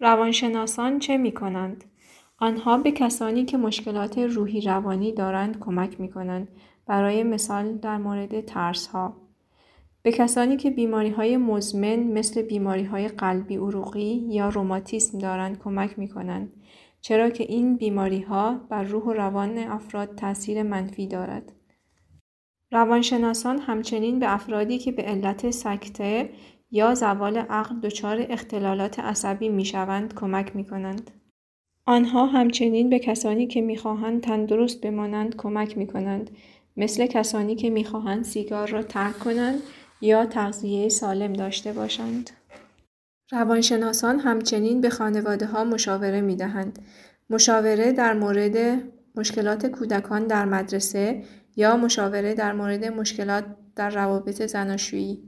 روانشناسان 0.00 0.98
چه 0.98 1.16
می 1.16 1.32
کنند؟ 1.32 1.84
آنها 2.38 2.78
به 2.78 2.92
کسانی 2.92 3.44
که 3.44 3.56
مشکلات 3.56 4.18
روحی 4.18 4.60
روانی 4.60 5.12
دارند 5.12 5.60
کمک 5.60 6.00
می 6.00 6.10
کنند. 6.10 6.48
برای 6.86 7.22
مثال 7.22 7.76
در 7.76 7.98
مورد 7.98 8.40
ترس 8.40 8.86
ها. 8.86 9.16
به 10.02 10.12
کسانی 10.12 10.56
که 10.56 10.70
بیماری 10.70 11.10
های 11.10 11.36
مزمن 11.36 11.96
مثل 11.96 12.42
بیماری 12.42 12.84
های 12.84 13.08
قلبی 13.08 13.56
عروقی 13.56 14.26
یا 14.28 14.48
روماتیسم 14.48 15.18
دارند 15.18 15.58
کمک 15.58 15.98
می 15.98 16.08
کنند. 16.08 16.52
چرا 17.00 17.30
که 17.30 17.44
این 17.44 17.76
بیماری 17.76 18.20
ها 18.20 18.54
بر 18.68 18.82
روح 18.82 19.02
و 19.02 19.12
روان 19.12 19.58
افراد 19.58 20.14
تاثیر 20.14 20.62
منفی 20.62 21.06
دارد. 21.06 21.52
روانشناسان 22.72 23.58
همچنین 23.58 24.18
به 24.18 24.34
افرادی 24.34 24.78
که 24.78 24.92
به 24.92 25.02
علت 25.02 25.50
سکته 25.50 26.30
یا 26.70 26.94
زوال 26.94 27.36
عقل 27.36 27.80
دچار 27.80 28.26
اختلالات 28.30 28.98
عصبی 28.98 29.48
می 29.48 29.64
شوند 29.64 30.14
کمک 30.14 30.56
می 30.56 30.64
کنند. 30.64 31.10
آنها 31.86 32.26
همچنین 32.26 32.90
به 32.90 32.98
کسانی 32.98 33.46
که 33.46 33.60
می‌خواهند 33.60 34.22
تندرست 34.22 34.80
بمانند 34.80 35.36
کمک 35.36 35.78
می‌کنند 35.78 36.30
مثل 36.76 37.06
کسانی 37.06 37.56
که 37.56 37.70
می‌خواهند 37.70 38.24
سیگار 38.24 38.68
را 38.68 38.82
ترک 38.82 39.18
کنند 39.18 39.62
یا 40.00 40.26
تغذیه 40.26 40.88
سالم 40.88 41.32
داشته 41.32 41.72
باشند. 41.72 42.30
روانشناسان 43.32 44.20
همچنین 44.20 44.80
به 44.80 44.90
خانواده 44.90 45.46
ها 45.46 45.64
مشاوره 45.64 46.20
می 46.20 46.36
دهند. 46.36 46.78
مشاوره 47.30 47.92
در 47.92 48.12
مورد 48.12 48.82
مشکلات 49.14 49.66
کودکان 49.66 50.26
در 50.26 50.44
مدرسه 50.44 51.22
یا 51.56 51.76
مشاوره 51.76 52.34
در 52.34 52.52
مورد 52.52 52.84
مشکلات 52.84 53.44
در 53.76 53.90
روابط 53.90 54.42
زناشویی. 54.42 55.22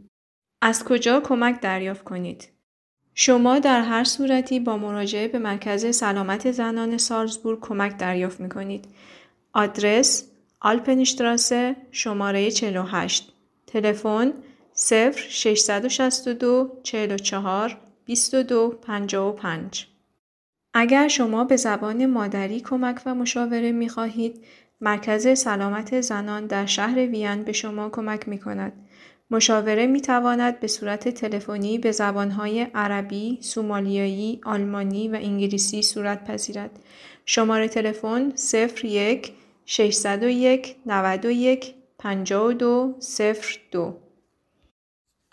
از 0.63 0.85
کجا 0.85 1.21
کمک 1.21 1.61
دریافت 1.61 2.05
کنید؟ 2.05 2.49
شما 3.15 3.59
در 3.59 3.81
هر 3.81 4.05
صورتی 4.05 4.61
با 4.61 4.77
مراجعه 4.77 5.29
به 5.29 5.39
مرکز 5.39 5.97
سلامت 5.97 6.53
زنان 6.53 6.99
سالزبورگ 6.99 7.61
کمک 7.61 7.97
دریافت 7.97 8.41
می 8.41 8.49
کنید. 8.49 8.85
آدرس 9.53 10.25
آلپنشتراسه 10.61 11.77
شماره 11.91 12.51
48 12.51 13.33
تلفن 13.67 14.33
0662 14.75 16.81
44 16.83 17.79
22 18.05 18.79
55 18.83 19.87
اگر 20.75 21.09
شما 21.09 21.45
به 21.45 21.57
زبان 21.57 22.07
مادری 22.07 22.61
کمک 22.61 23.03
و 23.07 23.15
مشاوره 23.15 23.73
می 23.73 23.89
خواهید 23.89 24.45
مرکز 24.81 25.39
سلامت 25.39 26.01
زنان 26.01 26.47
در 26.47 26.67
شهر 26.67 26.99
وین 26.99 27.43
به 27.43 27.53
شما 27.53 27.91
کمک 27.91 28.29
می 28.29 28.39
کند. 28.39 28.73
مشاوره 29.31 29.87
می 29.87 30.01
تواند 30.01 30.61
به 30.61 30.67
صورت 30.67 31.09
تلفنی 31.09 31.79
به 31.79 31.93
زبانهای 31.93 32.67
عربی، 32.75 33.39
سومالیایی، 33.41 34.41
آلمانی 34.45 35.09
و 35.09 35.15
انگلیسی 35.15 35.83
صورت 35.83 36.25
پذیرد. 36.25 36.71
شماره 37.27 37.69
تلفن 37.69 38.33
01 38.85 39.33
601 39.69 40.77
91 40.87 41.75
52 41.99 42.95
02 43.73 43.97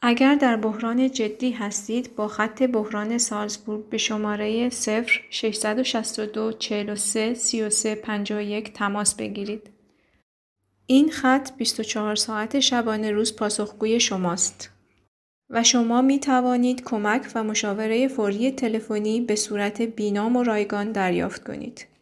اگر 0.01 0.35
در 0.35 0.55
بحران 0.55 1.11
جدی 1.11 1.51
هستید 1.51 2.15
با 2.15 2.27
خط 2.27 2.63
بحران 2.63 3.17
سالزبورگ 3.17 3.89
به 3.89 3.97
شماره 3.97 4.69
0 4.69 5.05
662 5.29 6.51
43 6.51 7.33
33 7.33 7.95
51 7.95 8.73
تماس 8.73 9.15
بگیرید. 9.15 9.69
این 10.87 11.11
خط 11.11 11.51
24 11.57 12.15
ساعت 12.15 12.59
شبانه 12.59 13.11
روز 13.11 13.35
پاسخگوی 13.35 13.99
شماست 13.99 14.69
و 15.49 15.63
شما 15.63 16.01
می 16.01 16.19
توانید 16.19 16.83
کمک 16.83 17.31
و 17.35 17.43
مشاوره 17.43 18.07
فوری 18.07 18.51
تلفنی 18.51 19.21
به 19.21 19.35
صورت 19.35 19.81
بینام 19.81 20.35
و 20.35 20.43
رایگان 20.43 20.91
دریافت 20.91 21.43
کنید. 21.43 21.92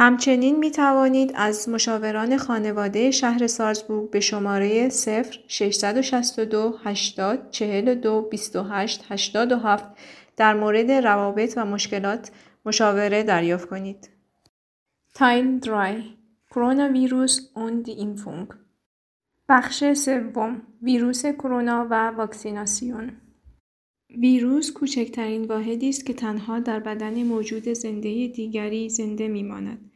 همچنین 0.00 0.58
می 0.58 0.70
توانید 0.70 1.32
از 1.34 1.68
مشاوران 1.68 2.36
خانواده 2.36 3.10
شهر 3.10 3.46
سارزبورگ 3.46 4.10
به 4.10 4.20
شماره 4.20 4.88
0 4.88 5.38
662 5.48 6.74
80 6.84 7.50
42 7.50 8.22
28 8.22 9.04
87 9.10 9.84
در 10.36 10.54
مورد 10.54 10.90
روابط 10.90 11.54
و 11.56 11.64
مشکلات 11.64 12.30
مشاوره 12.66 13.22
دریافت 13.22 13.68
کنید. 13.68 14.10
تایل 15.14 15.58
درای 15.58 16.02
کرونا 16.50 16.88
ویروس 16.88 17.40
اون 17.54 17.82
دی 17.82 18.14
بخش 19.48 19.92
سوم 19.92 20.62
ویروس 20.82 21.26
کرونا 21.26 21.86
و 21.90 22.10
واکسیناسیون 22.10 23.12
ویروس 24.16 24.72
کوچکترین 24.72 25.44
واحدی 25.44 25.88
است 25.88 26.06
که 26.06 26.14
تنها 26.14 26.60
در 26.60 26.80
بدن 26.80 27.22
موجود 27.22 27.72
زنده 27.72 28.28
دیگری 28.28 28.88
زنده 28.88 29.28
میماند. 29.28 29.90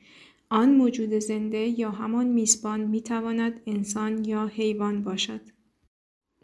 آن 0.50 0.74
موجود 0.74 1.18
زنده 1.18 1.80
یا 1.80 1.90
همان 1.90 2.26
میزبان 2.26 2.80
می‌تواند 2.80 3.60
انسان 3.66 4.24
یا 4.24 4.46
حیوان 4.46 5.04
باشد. 5.04 5.40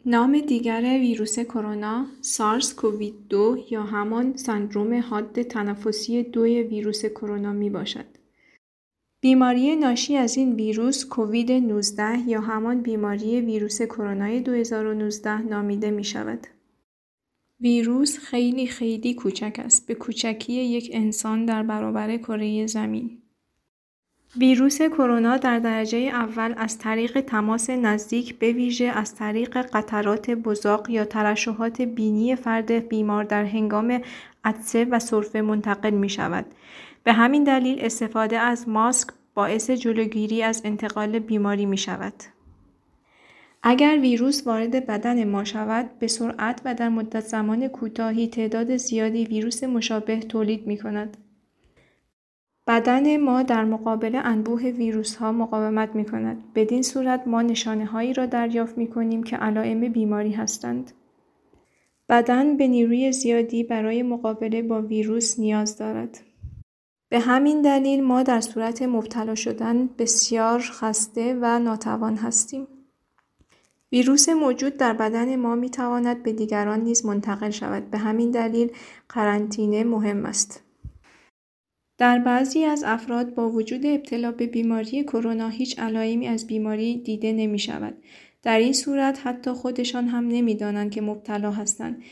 نام 0.05 0.39
دیگر 0.39 0.81
ویروس 0.81 1.39
کرونا 1.39 2.05
سارس 2.21 2.75
کووید 2.75 3.13
2 3.29 3.57
یا 3.71 3.83
همان 3.83 4.37
سندروم 4.37 4.99
حاد 4.99 5.41
تنفسی 5.41 6.23
دوی 6.23 6.63
ویروس 6.63 7.05
کرونا 7.05 7.53
می 7.53 7.69
باشد. 7.69 8.05
بیماری 9.21 9.75
ناشی 9.75 10.15
از 10.15 10.37
این 10.37 10.53
ویروس 10.53 11.05
کووید 11.05 11.51
19 11.51 12.29
یا 12.29 12.41
همان 12.41 12.81
بیماری 12.81 13.41
ویروس 13.41 13.81
کرونا 13.81 14.39
2019 14.39 15.41
نامیده 15.41 15.91
می 15.91 16.03
شود. 16.03 16.47
ویروس 17.61 18.17
خیلی 18.17 18.67
خیلی 18.67 19.13
کوچک 19.13 19.61
است 19.65 19.87
به 19.87 19.95
کوچکی 19.95 20.53
یک 20.53 20.89
انسان 20.93 21.45
در 21.45 21.63
برابر 21.63 22.17
کره 22.17 22.67
زمین. 22.67 23.17
ویروس 24.37 24.81
کرونا 24.81 25.37
در 25.37 25.59
درجه 25.59 25.97
اول 25.97 26.53
از 26.57 26.77
طریق 26.77 27.21
تماس 27.21 27.69
نزدیک 27.69 28.39
به 28.39 28.51
ویژه 28.51 28.85
از 28.85 29.15
طریق 29.15 29.57
قطرات 29.57 30.31
بزاق 30.31 30.89
یا 30.89 31.05
ترشحات 31.05 31.81
بینی 31.81 32.35
فرد 32.35 32.71
بیمار 32.71 33.23
در 33.23 33.45
هنگام 33.45 34.01
عطسه 34.43 34.85
و 34.85 34.99
سرفه 34.99 35.41
منتقل 35.41 35.89
می 35.89 36.09
شود. 36.09 36.45
به 37.03 37.13
همین 37.13 37.43
دلیل 37.43 37.77
استفاده 37.81 38.39
از 38.39 38.69
ماسک 38.69 39.09
باعث 39.33 39.71
جلوگیری 39.71 40.43
از 40.43 40.61
انتقال 40.65 41.19
بیماری 41.19 41.65
می 41.65 41.77
شود. 41.77 42.13
اگر 43.63 43.97
ویروس 44.01 44.47
وارد 44.47 44.85
بدن 44.85 45.23
ما 45.23 45.43
شود 45.43 45.89
به 45.99 46.07
سرعت 46.07 46.61
و 46.65 46.75
در 46.75 46.89
مدت 46.89 47.19
زمان 47.19 47.67
کوتاهی 47.67 48.27
تعداد 48.27 48.77
زیادی 48.77 49.25
ویروس 49.25 49.63
مشابه 49.63 50.19
تولید 50.19 50.67
می 50.67 50.77
کند. 50.77 51.17
بدن 52.67 53.17
ما 53.17 53.43
در 53.43 53.63
مقابل 53.63 54.21
انبوه 54.23 54.61
ویروس 54.61 55.15
ها 55.15 55.31
مقاومت 55.31 55.95
می 55.95 56.05
کند. 56.05 56.43
بدین 56.55 56.81
صورت 56.81 57.27
ما 57.27 57.41
نشانه 57.41 57.85
هایی 57.85 58.13
را 58.13 58.25
دریافت 58.25 58.77
می 58.77 58.87
کنیم 58.87 59.23
که 59.23 59.37
علائم 59.37 59.79
بیماری 59.91 60.31
هستند. 60.31 60.91
بدن 62.09 62.57
به 62.57 62.67
نیروی 62.67 63.11
زیادی 63.11 63.63
برای 63.63 64.03
مقابله 64.03 64.61
با 64.61 64.81
ویروس 64.81 65.39
نیاز 65.39 65.77
دارد. 65.77 66.19
به 67.09 67.19
همین 67.19 67.61
دلیل 67.61 68.03
ما 68.03 68.23
در 68.23 68.41
صورت 68.41 68.81
مبتلا 68.81 69.35
شدن 69.35 69.89
بسیار 69.97 70.59
خسته 70.59 71.37
و 71.41 71.59
ناتوان 71.59 72.15
هستیم. 72.15 72.67
ویروس 73.91 74.29
موجود 74.29 74.77
در 74.77 74.93
بدن 74.93 75.35
ما 75.35 75.55
می 75.55 75.69
تواند 75.69 76.23
به 76.23 76.33
دیگران 76.33 76.81
نیز 76.81 77.05
منتقل 77.05 77.49
شود. 77.49 77.91
به 77.91 77.97
همین 77.97 78.31
دلیل 78.31 78.71
قرنطینه 79.09 79.83
مهم 79.83 80.25
است. 80.25 80.63
در 81.97 82.19
بعضی 82.19 82.63
از 82.63 82.83
افراد 82.83 83.35
با 83.35 83.49
وجود 83.49 83.85
ابتلا 83.85 84.31
به 84.31 84.47
بیماری 84.47 85.03
کرونا 85.03 85.47
هیچ 85.47 85.79
علائمی 85.79 86.27
از 86.27 86.47
بیماری 86.47 86.97
دیده 86.97 87.33
نمی 87.33 87.59
شود. 87.59 87.97
در 88.43 88.59
این 88.59 88.73
صورت 88.73 89.19
حتی 89.23 89.51
خودشان 89.51 90.07
هم 90.07 90.27
نمی‌دانند 90.27 90.91
که 90.91 91.01
مبتلا 91.01 91.51
هستند. 91.51 92.03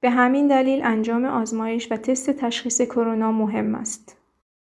به 0.00 0.10
همین 0.10 0.46
دلیل 0.46 0.80
انجام 0.82 1.24
آزمایش 1.24 1.92
و 1.92 1.96
تست 1.96 2.30
تشخیص 2.30 2.80
کرونا 2.82 3.32
مهم 3.32 3.74
است. 3.74 4.16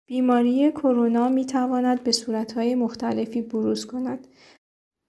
بیماری 0.06 0.70
کرونا 0.70 1.28
می 1.28 1.46
تواند 1.46 2.02
به 2.02 2.12
صورتهای 2.12 2.74
مختلفی 2.74 3.42
بروز 3.42 3.86
کند. 3.86 4.26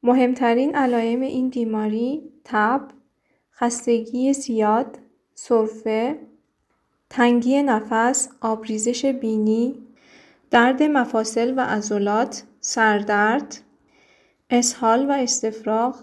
مهمترین 0.04 0.76
علائم 0.76 1.22
این 1.22 1.50
بیماری 1.50 2.32
تب، 2.44 2.88
خستگی 3.54 4.34
زیاد، 4.34 5.00
سرفه، 5.36 6.20
تنگی 7.10 7.64
نفس، 7.64 8.30
آبریزش 8.42 9.06
بینی، 9.06 9.76
درد 10.52 10.84
مفاصل 10.84 11.54
و 11.58 11.60
عضلات، 11.60 12.44
سردرد، 12.60 13.62
اسهال 14.50 15.10
و 15.10 15.12
استفراغ، 15.12 15.96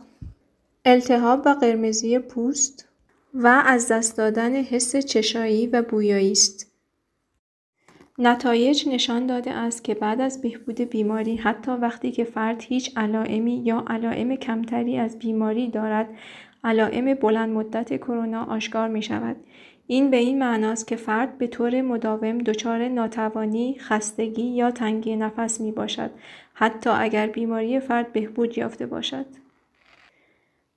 التهاب 0.84 1.42
و 1.46 1.48
قرمزی 1.48 2.18
پوست 2.18 2.88
و 3.34 3.62
از 3.66 3.88
دست 3.88 4.16
دادن 4.16 4.54
حس 4.54 4.96
چشایی 4.96 5.66
و 5.66 5.82
بویایی 5.82 6.32
است. 6.32 6.67
نتایج 8.20 8.88
نشان 8.88 9.26
داده 9.26 9.50
است 9.50 9.84
که 9.84 9.94
بعد 9.94 10.20
از 10.20 10.40
بهبود 10.40 10.80
بیماری 10.80 11.36
حتی 11.36 11.70
وقتی 11.70 12.10
که 12.10 12.24
فرد 12.24 12.62
هیچ 12.62 12.92
علائمی 12.96 13.62
یا 13.64 13.84
علائم 13.86 14.36
کمتری 14.36 14.98
از 14.98 15.18
بیماری 15.18 15.68
دارد 15.70 16.08
علائم 16.64 17.14
بلند 17.14 17.50
مدت 17.50 17.96
کرونا 17.96 18.44
آشکار 18.44 18.88
می 18.88 19.02
شود. 19.02 19.36
این 19.86 20.10
به 20.10 20.16
این 20.16 20.38
معناست 20.38 20.86
که 20.86 20.96
فرد 20.96 21.38
به 21.38 21.46
طور 21.46 21.82
مداوم 21.82 22.38
دچار 22.38 22.88
ناتوانی، 22.88 23.76
خستگی 23.78 24.46
یا 24.46 24.70
تنگی 24.70 25.16
نفس 25.16 25.60
می 25.60 25.72
باشد 25.72 26.10
حتی 26.54 26.90
اگر 26.90 27.26
بیماری 27.26 27.80
فرد 27.80 28.12
بهبود 28.12 28.58
یافته 28.58 28.86
باشد. 28.86 29.26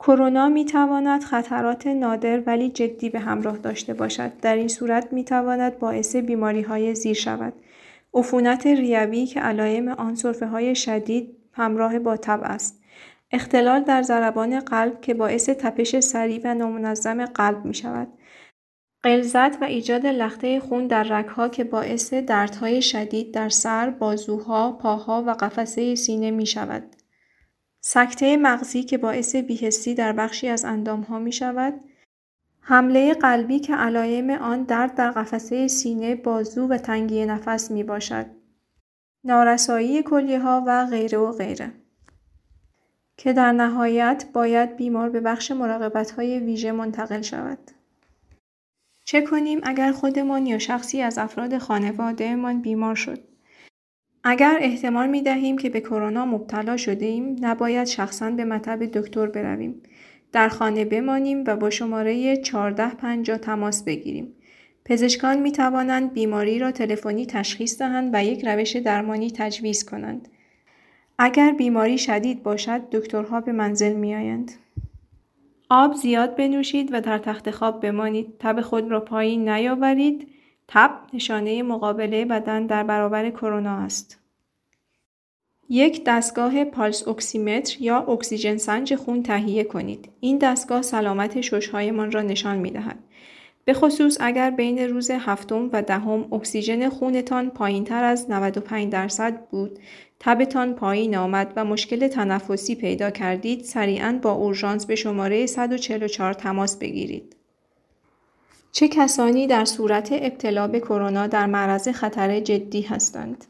کرونا 0.04 0.50
می 0.50 0.66
تواند 0.66 1.24
خطرات 1.24 1.88
نادر 1.88 2.44
ولی 2.46 2.70
جدی 2.70 3.10
به 3.10 3.20
همراه 3.20 3.58
داشته 3.58 3.94
باشد. 3.94 4.32
در 4.42 4.56
این 4.56 4.68
صورت 4.68 5.14
می 5.14 5.24
تواند 5.24 5.80
باعث 5.80 6.16
بیماری 6.16 6.62
های 6.62 6.96
زیر 6.96 7.14
شود. 7.14 7.54
عفونت 8.14 8.68
ریوی 8.68 9.26
که 9.26 9.40
علائم 9.40 9.88
آن 9.88 10.16
صرفه 10.16 10.46
های 10.46 10.76
شدید 10.76 11.38
همراه 11.54 12.00
با 12.00 12.18
تب 12.18 12.40
است. 12.44 12.84
اختلال 13.32 13.84
در 13.84 14.02
ضربان 14.02 14.60
قلب 14.60 15.02
که 15.02 15.14
باعث 15.14 15.50
تپش 15.50 16.00
سریع 16.00 16.42
و 16.44 16.54
نامنظم 16.54 17.26
قلب 17.26 17.66
می 17.66 17.74
شود. 17.74 18.08
غلظت 19.04 19.62
و 19.62 19.66
ایجاد 19.66 20.06
لخته 20.06 20.60
خون 20.60 20.88
در 20.88 21.04
رگها 21.04 21.50
که 21.50 21.64
باعث 21.64 22.14
دردهای 22.14 22.82
شدید 22.82 23.34
در 23.34 23.50
سر، 23.50 23.90
بازوها، 23.90 24.72
پاها 24.72 25.24
و 25.28 25.30
قفسه 25.30 25.96
سینه 25.96 26.32
می 26.32 26.46
شود. 26.46 26.84
سکته 27.82 28.38
مغزی 28.38 28.84
که 28.84 28.98
باعث 28.98 29.36
بیهستی 29.36 29.96
در 29.96 30.12
بخشی 30.12 30.48
از 30.48 30.65
اندامها 30.65 31.20
می 31.20 31.32
شود. 31.32 31.74
حمله 32.60 33.13
قلبی 33.13 33.60
که 33.60 33.76
علایم 33.76 34.30
آن 34.30 34.63
درد 34.63 34.96
در 34.96 35.12
قفسه 35.12 35.67
سینه، 35.67 36.15
بازو 36.15 36.67
و 36.67 36.78
تنگی 36.78 37.26
نفس 37.26 37.72
می 37.72 37.84
باشد. 37.84 38.26
نارسایی 39.24 40.04
کلیه 40.04 40.39
ها 40.39 40.63
و 40.67 40.86
غیره 40.86 41.17
و 41.17 41.32
غیره. 41.32 41.72
که 43.17 43.34
در 43.34 43.52
نهایت 43.52 44.26
باید 44.34 44.76
بیمار 44.76 45.10
به 45.10 45.20
بخش 45.20 45.52
مراقبت 45.52 46.12
های 46.12 46.39
ویژه 46.39 46.72
منتقل 46.72 47.22
شود. 47.22 47.72
چه 49.06 49.22
کنیم 49.22 49.60
اگر 49.63 49.91
خودمان 49.91 50.46
یا 50.46 50.60
شخصی 50.60 51.02
از 51.02 51.17
افراد 51.17 51.58
خانوادهمان 51.58 52.62
بیمار 52.62 52.96
شد؟ 52.96 53.31
اگر 54.24 54.58
احتمال 54.62 55.10
می 55.10 55.22
دهیم 55.22 55.58
که 55.58 55.70
به 55.70 55.82
کرونا 55.82 56.26
مبتلا 56.26 56.78
شده 56.78 57.06
ایم، 57.06 57.36
نباید 57.42 57.88
شخصا 57.88 58.32
به 58.32 58.46
مطب 58.46 58.86
دکتر 58.86 59.28
برویم. 59.28 59.82
در 60.32 60.50
خانه 60.50 60.86
بمانیم 60.86 61.44
و 61.48 61.56
با 61.56 61.70
شماره 61.70 62.12
1450 62.12 63.38
تماس 63.38 63.84
بگیریم. 63.84 64.34
پزشکان 64.86 65.40
می 65.40 65.52
توانند 65.52 66.14
بیماری 66.14 66.60
را 66.60 66.72
تلفنی 66.72 67.26
تشخیص 67.26 67.80
دهند 67.80 68.10
و 68.14 68.24
یک 68.24 68.46
روش 68.46 68.76
درمانی 68.76 69.32
تجویز 69.32 69.86
کنند. 69.86 70.28
اگر 71.20 71.52
بیماری 71.52 71.98
شدید 71.98 72.44
باشد، 72.44 72.90
دکترها 72.92 73.42
به 73.42 73.52
منزل 73.52 73.94
می 73.94 74.16
آیند. 74.16 74.52
آب 75.70 75.94
زیاد 75.94 76.36
بنوشید 76.36 76.90
و 76.94 77.02
در 77.02 77.18
تخت 77.18 77.52
خواب 77.52 77.82
بمانید. 77.82 78.34
تب 78.40 78.62
خود 78.62 78.92
را 78.92 79.00
پایین 79.00 79.50
نیاورید. 79.50 80.28
تب 80.74 80.92
نشانه 81.14 81.64
مقابله 81.64 82.26
بدن 82.26 82.66
در 82.66 82.84
برابر 82.84 83.30
کرونا 83.30 83.78
است. 83.78 84.20
یک 85.70 86.04
دستگاه 86.06 86.64
پالس 86.64 87.08
اکسیمتر 87.08 87.78
یا 87.82 87.98
اکسیژن 87.98 88.58
سنج 88.58 88.96
خون 88.96 89.24
تهیه 89.24 89.64
کنید. 89.64 90.10
این 90.20 90.38
دستگاه 90.38 90.82
سلامت 90.82 91.42
ششهایمان 91.42 92.12
را 92.12 92.22
نشان 92.22 92.58
می 92.58 92.72
دهد. 92.72 93.00
به 93.66 93.74
خصوص 93.74 94.18
اگر 94.20 94.52
بین 94.52 94.80
روز 94.80 95.12
هفتم 95.12 95.70
و 95.74 95.82
دهم 95.82 96.34
اکسیژن 96.34 96.90
خونتان 96.90 97.50
پایین 97.50 97.84
تر 97.84 98.04
از 98.04 98.32
95 98.32 98.92
درصد 98.92 99.46
بود 99.46 99.80
تبتان 100.20 100.74
پایین 100.74 101.16
آمد 101.16 101.54
و 101.56 101.66
مشکل 101.66 102.08
تنفسی 102.08 102.76
پیدا 102.76 103.10
کردید 103.10 103.64
سریعا 103.64 104.20
با 104.22 104.32
اورژانس 104.32 104.86
به 104.86 104.96
شماره 104.96 105.46
144 105.46 106.34
تماس 106.34 106.78
بگیرید. 106.78 107.36
چه 108.72 108.88
کسانی 108.88 109.48
در 109.48 109.66
صورت 109.66 110.10
ابتلا 110.12 110.68
به 110.68 110.80
کرونا 110.80 111.28
در 111.28 111.46
معرض 111.46 111.88
خطر 111.88 112.40
جدی 112.40 112.82
هستند؟ 112.82 113.46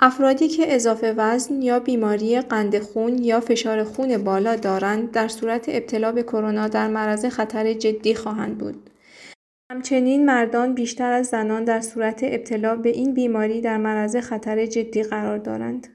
افرادی 0.00 0.48
که 0.48 0.74
اضافه 0.74 1.14
وزن 1.16 1.62
یا 1.62 1.80
بیماری 1.80 2.40
قند 2.40 2.78
خون 2.78 3.18
یا 3.18 3.40
فشار 3.40 3.84
خون 3.84 4.24
بالا 4.24 4.56
دارند 4.56 5.10
در 5.10 5.28
صورت 5.28 5.64
ابتلا 5.68 6.12
به 6.12 6.22
کرونا 6.22 6.68
در 6.68 6.88
معرض 6.88 7.26
خطر 7.26 7.72
جدی 7.72 8.14
خواهند 8.14 8.58
بود. 8.58 8.90
همچنین 9.70 10.24
مردان 10.24 10.74
بیشتر 10.74 11.12
از 11.12 11.26
زنان 11.26 11.64
در 11.64 11.80
صورت 11.80 12.20
ابتلا 12.22 12.76
به 12.76 12.88
این 12.88 13.14
بیماری 13.14 13.60
در 13.60 13.76
معرض 13.76 14.16
خطر 14.16 14.66
جدی 14.66 15.02
قرار 15.02 15.38
دارند. 15.38 15.88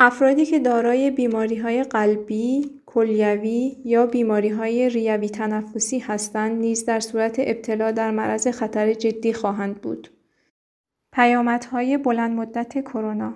افرادی 0.00 0.46
که 0.46 0.58
دارای 0.58 1.10
بیماری 1.10 1.56
های 1.56 1.84
قلبی، 1.84 2.79
کلیوی 2.94 3.76
یا 3.84 4.06
بیماری 4.06 4.48
های 4.48 4.88
ریوی 4.88 5.28
تنفسی 5.28 5.98
هستند 5.98 6.60
نیز 6.60 6.84
در 6.84 7.00
صورت 7.00 7.36
ابتلا 7.38 7.90
در 7.90 8.10
معرض 8.10 8.48
خطر 8.48 8.92
جدی 8.92 9.32
خواهند 9.32 9.80
بود. 9.80 10.08
پیامدهای 11.12 11.98
بلند 11.98 12.36
مدت 12.36 12.80
کرونا. 12.80 13.34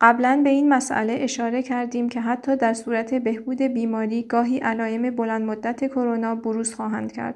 قبلا 0.00 0.40
به 0.44 0.50
این 0.50 0.68
مسئله 0.68 1.12
اشاره 1.12 1.62
کردیم 1.62 2.08
که 2.08 2.20
حتی 2.20 2.56
در 2.56 2.74
صورت 2.74 3.14
بهبود 3.14 3.62
بیماری 3.62 4.22
گاهی 4.22 4.58
علائم 4.58 5.10
بلند 5.10 5.42
مدت 5.42 5.84
کرونا 5.84 6.34
بروز 6.34 6.74
خواهند 6.74 7.12
کرد. 7.12 7.34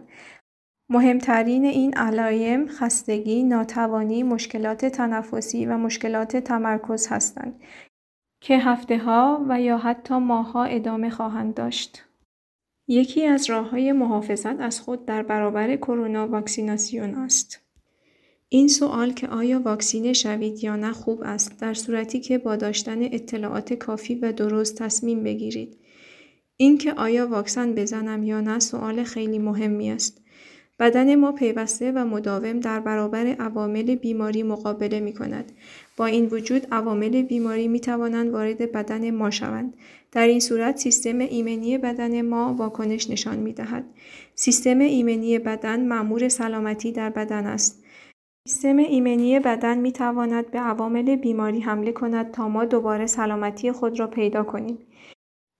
مهمترین 0.90 1.64
این 1.64 1.94
علایم 1.94 2.66
خستگی، 2.66 3.42
ناتوانی، 3.42 4.22
مشکلات 4.22 4.84
تنفسی 4.84 5.66
و 5.66 5.78
مشکلات 5.78 6.36
تمرکز 6.36 7.06
هستند. 7.08 7.60
که 8.42 8.58
هفته 8.58 8.98
ها 8.98 9.46
و 9.48 9.60
یا 9.60 9.78
حتی 9.78 10.14
ماهها 10.14 10.64
ادامه 10.64 11.10
خواهند 11.10 11.54
داشت. 11.54 12.04
یکی 12.88 13.26
از 13.26 13.50
راه 13.50 13.70
های 13.70 13.92
محافظت 13.92 14.60
از 14.60 14.80
خود 14.80 15.06
در 15.06 15.22
برابر 15.22 15.76
کرونا 15.76 16.28
واکسیناسیون 16.28 17.14
است. 17.14 17.60
این 18.48 18.68
سوال 18.68 19.12
که 19.12 19.28
آیا 19.28 19.60
واکسینه 19.60 20.12
شوید 20.12 20.64
یا 20.64 20.76
نه 20.76 20.92
خوب 20.92 21.22
است 21.22 21.60
در 21.60 21.74
صورتی 21.74 22.20
که 22.20 22.38
با 22.38 22.56
داشتن 22.56 23.02
اطلاعات 23.02 23.72
کافی 23.72 24.14
و 24.14 24.32
درست 24.32 24.82
تصمیم 24.82 25.24
بگیرید. 25.24 25.76
اینکه 26.56 26.92
آیا 26.92 27.26
واکسن 27.26 27.74
بزنم 27.74 28.22
یا 28.22 28.40
نه 28.40 28.58
سوال 28.58 29.04
خیلی 29.04 29.38
مهمی 29.38 29.90
است. 29.90 30.21
بدن 30.78 31.14
ما 31.14 31.32
پیوسته 31.32 31.92
و 31.92 32.04
مداوم 32.04 32.60
در 32.60 32.80
برابر 32.80 33.26
عوامل 33.26 33.94
بیماری 33.94 34.42
مقابله 34.42 35.00
می 35.00 35.12
کند. 35.12 35.52
با 35.96 36.06
این 36.06 36.26
وجود 36.26 36.66
عوامل 36.72 37.22
بیماری 37.22 37.68
می 37.68 37.80
توانند 37.80 38.30
وارد 38.30 38.72
بدن 38.72 39.10
ما 39.10 39.30
شوند. 39.30 39.76
در 40.12 40.26
این 40.26 40.40
صورت 40.40 40.76
سیستم 40.76 41.18
ایمنی 41.18 41.78
بدن 41.78 42.22
ما 42.22 42.54
واکنش 42.54 43.10
نشان 43.10 43.36
می 43.36 43.52
دهد. 43.52 43.84
سیستم 44.34 44.78
ایمنی 44.78 45.38
بدن 45.38 45.80
معمور 45.80 46.28
سلامتی 46.28 46.92
در 46.92 47.10
بدن 47.10 47.46
است. 47.46 47.84
سیستم 48.48 48.76
ایمنی 48.76 49.40
بدن 49.40 49.78
می 49.78 49.92
تواند 49.92 50.50
به 50.50 50.58
عوامل 50.58 51.16
بیماری 51.16 51.60
حمله 51.60 51.92
کند 51.92 52.30
تا 52.30 52.48
ما 52.48 52.64
دوباره 52.64 53.06
سلامتی 53.06 53.72
خود 53.72 54.00
را 54.00 54.06
پیدا 54.06 54.42
کنیم. 54.44 54.78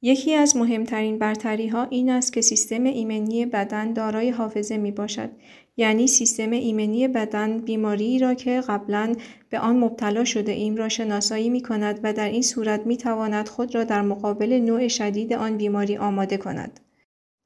یکی 0.04 0.34
از 0.34 0.56
مهمترین 0.56 1.18
برتری 1.18 1.68
ها 1.68 1.84
این 1.84 2.10
است 2.10 2.32
که 2.32 2.40
سیستم 2.40 2.84
ایمنی 2.84 3.46
بدن 3.46 3.92
دارای 3.92 4.30
حافظه 4.30 4.76
می 4.76 4.90
باشد. 4.90 5.30
یعنی 5.76 6.06
سیستم 6.06 6.50
ایمنی 6.50 7.08
بدن 7.08 7.58
بیماری 7.58 8.18
را 8.18 8.34
که 8.34 8.60
قبلا 8.60 9.14
به 9.50 9.58
آن 9.58 9.76
مبتلا 9.78 10.24
شده 10.24 10.52
ایم 10.52 10.76
را 10.76 10.88
شناسایی 10.88 11.50
می 11.50 11.62
کند 11.62 12.00
و 12.02 12.12
در 12.12 12.28
این 12.28 12.42
صورت 12.42 12.86
می 12.86 12.96
تواند 12.96 13.48
خود 13.48 13.74
را 13.74 13.84
در 13.84 14.02
مقابل 14.02 14.52
نوع 14.52 14.88
شدید 14.88 15.32
آن 15.32 15.56
بیماری 15.56 15.96
آماده 15.96 16.36
کند. 16.36 16.80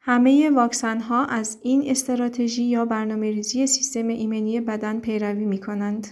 همه 0.01 0.51
واکسن 0.51 1.01
ها 1.01 1.25
از 1.25 1.59
این 1.63 1.91
استراتژی 1.91 2.65
یا 2.65 2.85
برنامه 2.85 3.31
ریزی 3.31 3.67
سیستم 3.67 4.09
ایمنی 4.09 4.61
بدن 4.61 5.01
پیروی 5.01 5.45
می 5.45 5.59
کنند. 5.59 6.07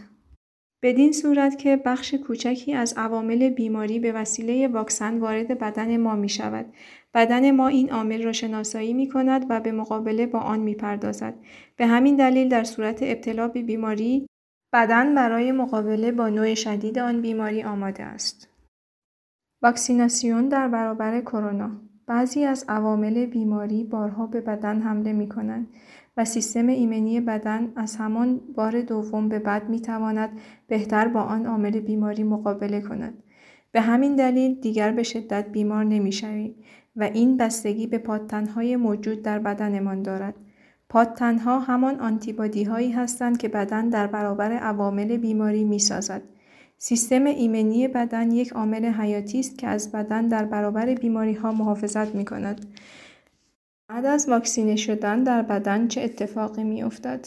بدین 0.85 1.13
صورت 1.13 1.59
که 1.59 1.77
بخش 1.77 2.15
کوچکی 2.15 2.75
از 2.75 2.95
عوامل 2.97 3.51
بیماری 3.51 3.99
به 3.99 4.13
وسیله 4.13 4.69
واکسن 4.69 5.19
وارد 5.19 5.59
بدن 5.59 5.97
ما 5.97 6.15
می 6.15 6.29
شود. 6.29 6.67
بدن 7.15 7.51
ما 7.51 7.69
این 7.69 7.91
عامل 7.93 8.23
را 8.23 8.33
شناسایی 8.33 8.93
می 8.93 9.09
کند 9.09 9.47
و 9.49 9.61
به 9.61 9.73
مقابله 9.73 10.27
با 10.27 10.39
آن 10.39 10.61
می 10.61 10.75
پردازد. 10.75 11.35
به 11.77 11.87
همین 11.87 12.17
دلیل 12.17 12.49
در 12.49 12.65
صورت 12.65 12.99
ابتلا 13.03 13.49
به 13.49 13.63
بیماری 13.63 14.27
بدن 14.73 15.15
برای 15.15 15.53
مقابله 15.53 16.13
با 16.13 16.29
نوع 16.29 16.55
شدید 16.55 16.99
آن 16.99 17.21
بیماری 17.21 17.63
آماده 17.63 18.03
است. 18.03 18.49
واکسیناسیون 19.63 20.49
در 20.49 20.69
برابر 20.69 21.21
کرونا 21.21 21.71
بعضی 22.07 22.45
از 22.45 22.65
عوامل 22.69 23.27
بیماری 23.27 23.85
بارها 23.85 24.27
به 24.27 24.41
بدن 24.41 24.81
حمله 24.81 25.13
می 25.13 25.29
کنند 25.29 25.67
و 26.17 26.25
سیستم 26.25 26.67
ایمنی 26.67 27.21
بدن 27.21 27.73
از 27.77 27.97
همان 27.97 28.41
بار 28.55 28.83
دوم 28.83 29.29
به 29.29 29.39
بعد 29.39 29.69
می 29.69 29.81
تواند 29.81 30.31
بهتر 30.67 31.09
با 31.09 31.23
آن 31.23 31.47
عامل 31.47 31.81
بیماری 31.81 32.23
مقابله 32.23 32.81
کند. 32.81 33.23
به 33.73 33.81
همین 33.81 34.17
دلیل 34.17 34.61
دیگر 34.61 34.93
به 34.93 35.03
شدت 35.03 35.49
بیمار 35.53 35.85
نمی 35.85 36.13
شوید 36.13 36.57
و 36.97 37.03
این 37.03 37.37
بستگی 37.37 37.87
به 37.87 37.99
پادتنهای 37.99 38.77
موجود 38.77 39.23
در 39.23 39.39
بدنمان 39.39 40.03
دارد. 40.03 40.35
پادتنها 40.89 41.59
همان 41.59 42.01
آنتیبادی 42.01 42.65
هایی 42.65 42.93
هستند 42.93 43.39
که 43.39 43.49
بدن 43.49 43.89
در 43.89 44.07
برابر 44.07 44.53
عوامل 44.53 45.17
بیماری 45.17 45.65
می 45.65 45.79
سازد. 45.79 46.23
سیستم 46.79 47.25
ایمنی 47.25 47.89
بدن 47.89 48.31
یک 48.33 48.53
عامل 48.53 48.85
حیاتی 48.85 49.41
است 49.41 49.59
که 49.59 49.67
از 49.67 49.93
بدن 49.93 50.29
در 50.29 50.45
برابر 50.45 50.95
بیماری 50.95 51.35
ها 51.35 51.53
محافظت 51.53 52.15
می 52.15 52.25
کند. 52.25 52.67
بعد 53.89 54.05
از 54.05 54.29
واکسینه 54.29 54.77
شدن 54.77 55.25
در 55.25 55.43
بدن 55.43 55.89
چه 55.89 56.01
اتفاقی 56.01 56.65
می 56.65 56.83
افتد؟ 56.83 57.27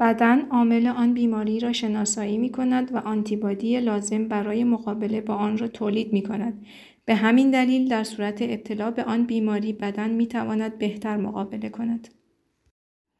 بدن 0.00 0.40
عامل 0.40 0.86
آن 0.86 1.14
بیماری 1.14 1.60
را 1.60 1.72
شناسایی 1.72 2.38
می 2.38 2.52
کند 2.52 2.94
و 2.94 2.98
آنتیبادی 2.98 3.80
لازم 3.80 4.28
برای 4.28 4.64
مقابله 4.64 5.20
با 5.20 5.34
آن 5.34 5.58
را 5.58 5.68
تولید 5.68 6.12
می 6.12 6.22
کند. 6.22 6.66
به 7.04 7.14
همین 7.14 7.50
دلیل 7.50 7.88
در 7.88 8.04
صورت 8.04 8.42
ابتلا 8.42 8.90
به 8.90 9.04
آن 9.04 9.26
بیماری 9.26 9.72
بدن 9.72 10.10
می 10.10 10.26
تواند 10.26 10.78
بهتر 10.78 11.16
مقابله 11.16 11.68
کند. 11.68 12.08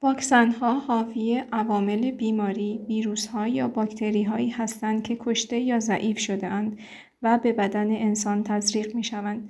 واکسن 0.03 0.51
ها 0.51 0.79
حاوی 0.79 1.43
عوامل 1.53 2.11
بیماری، 2.11 2.81
ویروس 2.89 3.27
ها 3.27 3.49
یا 3.49 3.69
باکتری 3.69 4.23
هایی 4.23 4.51
هستند 4.51 5.03
که 5.03 5.17
کشته 5.21 5.59
یا 5.59 5.81
ضعیف 5.81 6.19
شده 6.19 6.47
اند 6.47 6.79
و 7.23 7.39
به 7.39 7.53
بدن 7.53 7.91
انسان 7.91 8.43
تزریق 8.43 8.95
می 8.95 9.05
شوند. 9.05 9.49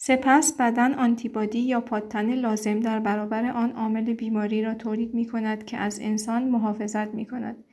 سپس 0.00 0.56
بدن 0.60 0.94
آنتیبادی 0.94 1.58
یا 1.58 1.80
پادتن 1.80 2.34
لازم 2.34 2.80
در 2.80 3.00
برابر 3.00 3.50
آن 3.50 3.72
عامل 3.72 4.14
بیماری 4.14 4.62
را 4.62 4.74
تولید 4.74 5.14
می 5.14 5.26
کند 5.26 5.64
که 5.64 5.76
از 5.76 6.00
انسان 6.02 6.48
محافظت 6.48 7.14
می 7.14 7.26
کند. 7.26 7.64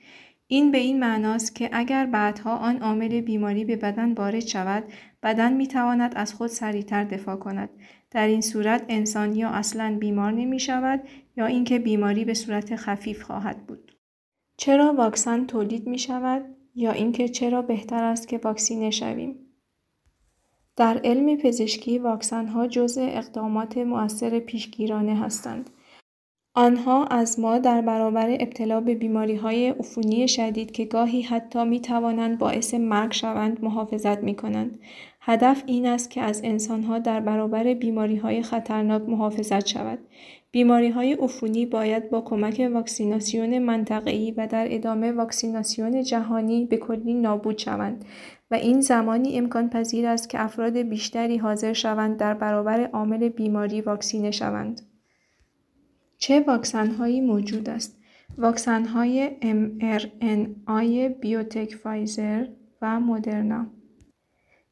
این 0.47 0.71
به 0.71 0.77
این 0.77 0.99
معناست 0.99 1.55
که 1.55 1.69
اگر 1.73 2.05
بعدها 2.05 2.57
آن 2.57 2.77
عامل 2.81 3.21
بیماری 3.21 3.65
به 3.65 3.75
بدن 3.75 4.13
وارد 4.13 4.39
شود 4.39 4.83
بدن 5.23 5.53
می 5.53 5.67
تواند 5.67 6.13
از 6.15 6.33
خود 6.33 6.47
سریعتر 6.47 7.03
دفاع 7.03 7.35
کند. 7.35 7.69
در 8.11 8.27
این 8.27 8.41
صورت 8.41 8.85
انسان 8.89 9.35
یا 9.35 9.49
اصلا 9.49 9.97
بیمار 9.99 10.31
نمی 10.31 10.59
شود 10.59 11.01
یا 11.37 11.45
اینکه 11.45 11.79
بیماری 11.79 12.25
به 12.25 12.33
صورت 12.33 12.75
خفیف 12.75 13.23
خواهد 13.23 13.67
بود. 13.67 13.91
چرا 14.57 14.93
واکسن 14.93 15.45
تولید 15.45 15.87
می 15.87 15.99
شود 15.99 16.45
یا 16.75 16.91
اینکه 16.91 17.29
چرا 17.29 17.61
بهتر 17.61 18.03
است 18.03 18.27
که 18.27 18.37
واکسینه 18.37 18.89
شویم؟ 18.89 19.44
در 20.75 21.01
علم 21.03 21.37
پزشکی 21.37 21.99
واکسن 21.99 22.47
ها 22.47 22.67
جزء 22.67 23.01
اقدامات 23.01 23.77
مؤثر 23.77 24.39
پیشگیرانه 24.39 25.15
هستند 25.19 25.69
آنها 26.57 27.05
از 27.05 27.39
ما 27.39 27.57
در 27.57 27.81
برابر 27.81 28.29
ابتلا 28.29 28.81
به 28.81 28.95
بیماری 28.95 29.35
های 29.35 29.69
عفونی 29.69 30.27
شدید 30.27 30.71
که 30.71 30.85
گاهی 30.85 31.21
حتی 31.21 31.65
می 31.65 31.79
توانند 31.79 32.37
باعث 32.37 32.73
مرگ 32.73 33.13
شوند 33.13 33.63
محافظت 33.63 34.23
می 34.23 34.35
کنند. 34.35 34.79
هدف 35.21 35.63
این 35.65 35.85
است 35.85 36.09
که 36.11 36.21
از 36.21 36.41
انسانها 36.43 36.99
در 36.99 37.19
برابر 37.19 37.73
بیماری 37.73 38.15
های 38.15 38.43
خطرناک 38.43 39.01
محافظت 39.01 39.65
شود. 39.65 39.99
بیماری 40.51 40.89
های 40.89 41.13
عفونی 41.13 41.65
باید 41.65 42.09
با 42.09 42.21
کمک 42.21 42.69
واکسیناسیون 42.73 43.59
منطقه‌ای 43.59 44.31
و 44.31 44.47
در 44.47 44.67
ادامه 44.69 45.11
واکسیناسیون 45.11 46.03
جهانی 46.03 46.65
به 46.65 46.77
کلی 46.77 47.13
نابود 47.13 47.57
شوند 47.57 48.05
و 48.51 48.55
این 48.55 48.81
زمانی 48.81 49.37
امکان 49.37 49.69
پذیر 49.69 50.07
است 50.07 50.29
که 50.29 50.43
افراد 50.43 50.77
بیشتری 50.77 51.37
حاضر 51.37 51.73
شوند 51.73 52.17
در 52.17 52.33
برابر 52.33 52.85
عامل 52.85 53.29
بیماری 53.29 53.81
واکسینه 53.81 54.31
شوند. 54.31 54.81
چه 56.17 56.39
واکسن 56.39 56.91
هایی 56.91 57.21
موجود 57.21 57.69
است؟ 57.69 57.97
واکسن 58.37 58.85
های 58.85 59.29
mRNA 59.41 61.19
بیوتک 61.21 61.75
فایزر 61.75 62.47
و 62.81 62.99
مدرنا 62.99 63.67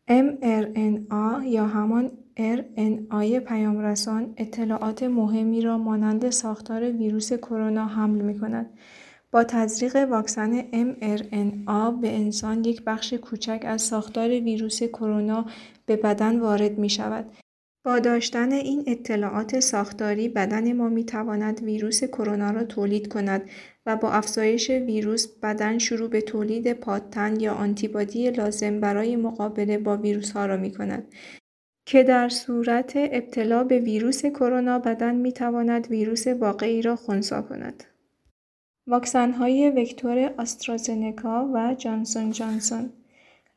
mRNA 0.10 1.46
یا 1.46 1.68
همان 1.68 2.12
RNA 2.38 3.40
پیامرسان 3.48 4.34
اطلاعات 4.38 5.04
مهمی 5.04 5.62
را 5.62 5.78
مانند 5.78 6.30
ساختار 6.30 6.92
ویروس 6.92 7.34
کرونا 7.34 7.86
حمل 7.86 8.22
می 8.22 8.40
کند. 8.40 8.70
با 9.34 9.44
تزریق 9.44 9.96
واکسن 9.96 10.62
mRNA 10.62 12.02
به 12.02 12.16
انسان 12.16 12.64
یک 12.64 12.84
بخش 12.84 13.14
کوچک 13.14 13.62
از 13.66 13.82
ساختار 13.82 14.30
ویروس 14.30 14.84
کرونا 14.84 15.46
به 15.86 15.96
بدن 15.96 16.40
وارد 16.40 16.78
می 16.78 16.90
شود 16.90 17.26
با 17.86 18.00
داشتن 18.00 18.52
این 18.52 18.84
اطلاعات 18.88 19.60
ساختاری 19.60 20.30
بدن 20.30 20.74
ما 20.74 20.90
می 20.90 21.06
تواند 21.06 21.64
ویروس 21.64 22.04
کرونا 22.04 22.52
را 22.52 22.64
تولید 22.64 23.08
کند 23.08 23.50
و 23.86 23.96
با 23.96 24.12
افزایش 24.12 24.70
ویروس 24.70 25.28
بدن 25.28 25.78
شروع 25.78 26.10
به 26.10 26.22
تولید 26.22 26.74
پادتن 26.74 27.40
یا 27.40 27.54
آنتیبادی 27.54 28.32
لازم 28.32 28.80
برای 28.80 29.16
مقابله 29.16 29.78
با 29.78 29.98
ویروس 29.98 30.32
ها 30.32 30.46
را 30.46 30.58
می 30.58 30.72
کند 30.72 31.14
که 31.86 32.04
در 32.04 32.30
صورت 32.30 32.94
ابتلا 32.96 33.64
به 33.64 33.80
ویروس 33.80 34.26
کرونا 34.26 34.80
بدن 34.80 35.16
می 35.16 35.32
تواند 35.32 35.88
ویروس 35.88 36.28
واقعی 36.28 36.82
را 36.82 36.96
خونسا 36.96 37.42
کند. 37.42 37.93
واکسن 38.88 39.32
های 39.32 39.70
وکتور 39.70 40.34
آسترازنکا 40.38 41.50
و 41.54 41.76
جانسون 41.78 42.32
جانسون 42.32 42.90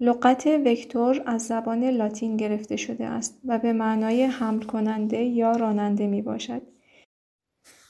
لغت 0.00 0.46
وکتور 0.46 1.22
از 1.26 1.42
زبان 1.42 1.84
لاتین 1.84 2.36
گرفته 2.36 2.76
شده 2.76 3.06
است 3.06 3.40
و 3.44 3.58
به 3.58 3.72
معنای 3.72 4.22
حمل 4.24 4.62
کننده 4.62 5.22
یا 5.22 5.52
راننده 5.52 6.06
می 6.06 6.22
باشد. 6.22 6.62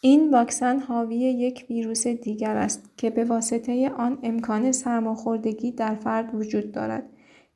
این 0.01 0.31
واکسن 0.31 0.79
حاوی 0.79 1.17
یک 1.17 1.67
ویروس 1.71 2.07
دیگر 2.07 2.57
است 2.57 2.91
که 2.97 3.11
به 3.11 3.25
واسطه 3.25 3.91
آن 3.91 4.19
امکان 4.23 4.73
سرماخوردگی 4.73 5.73
در 5.73 5.95
فرد 5.95 6.35
وجود 6.35 6.73
دارد. 6.73 7.05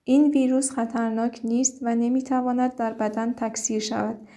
این 0.04 0.30
ویروس 0.30 0.70
خطرناک 0.70 1.40
نیست 1.44 1.78
و 1.82 1.94
نمی‌تواند 1.94 2.76
در 2.76 2.92
بدن 2.92 3.32
تکثیر 3.32 3.80
شود. 3.80 4.28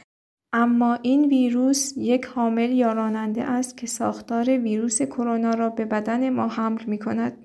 اما 0.53 0.99
این 1.01 1.25
ویروس 1.25 1.93
یک 1.97 2.25
حامل 2.25 2.71
یا 2.71 2.93
راننده 2.93 3.43
است 3.43 3.77
که 3.77 3.87
ساختار 3.87 4.49
ویروس 4.49 5.01
کرونا 5.01 5.53
را 5.53 5.69
به 5.69 5.85
بدن 5.85 6.29
ما 6.29 6.47
حمل 6.47 6.83
می 6.83 6.97
کند. 6.97 7.37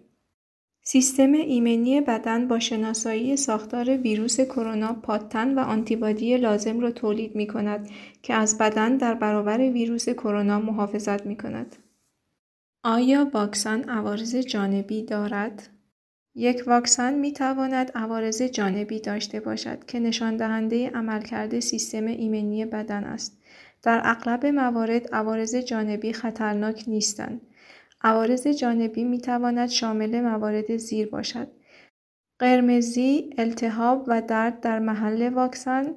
سیستم 0.82 1.32
ایمنی 1.32 2.00
بدن 2.00 2.48
با 2.48 2.58
شناسایی 2.58 3.36
ساختار 3.36 3.96
ویروس 3.96 4.40
کرونا 4.40 4.92
پادتن 4.92 5.54
و 5.54 5.58
آنتیبادی 5.58 6.36
لازم 6.36 6.80
را 6.80 6.90
تولید 6.90 7.36
می 7.36 7.46
کند 7.46 7.88
که 8.22 8.34
از 8.34 8.58
بدن 8.58 8.96
در 8.96 9.14
برابر 9.14 9.58
ویروس 9.58 10.08
کرونا 10.08 10.60
محافظت 10.60 11.26
می 11.26 11.36
کند. 11.36 11.76
آیا 12.84 13.30
واکسن 13.34 13.82
عوارض 13.88 14.36
جانبی 14.36 15.02
دارد؟ 15.02 15.68
یک 16.38 16.62
واکسن 16.66 17.14
می 17.14 17.32
تواند 17.32 17.92
عوارض 17.94 18.42
جانبی 18.42 19.00
داشته 19.00 19.40
باشد 19.40 19.84
که 19.84 20.00
نشان 20.00 20.36
دهنده 20.36 20.90
عملکرد 20.90 21.60
سیستم 21.60 22.06
ایمنی 22.06 22.64
بدن 22.64 23.04
است. 23.04 23.38
در 23.82 24.00
اغلب 24.04 24.46
موارد 24.46 25.14
عوارض 25.14 25.54
جانبی 25.54 26.12
خطرناک 26.12 26.84
نیستند. 26.86 27.40
عوارض 28.02 28.46
جانبی 28.46 29.04
می 29.04 29.20
تواند 29.20 29.68
شامل 29.68 30.20
موارد 30.20 30.76
زیر 30.76 31.08
باشد. 31.08 31.48
قرمزی، 32.38 33.30
التهاب 33.38 34.04
و 34.06 34.22
درد 34.22 34.60
در 34.60 34.78
محل 34.78 35.28
واکسن، 35.28 35.94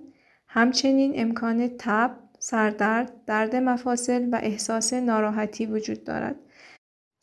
همچنین 0.47 1.13
امکان 1.15 1.67
تب، 1.79 2.11
سردرد، 2.39 3.11
درد 3.25 3.55
مفاصل 3.55 4.29
و 4.31 4.39
احساس 4.43 4.93
ناراحتی 4.93 5.65
وجود 5.65 6.03
دارد. 6.03 6.35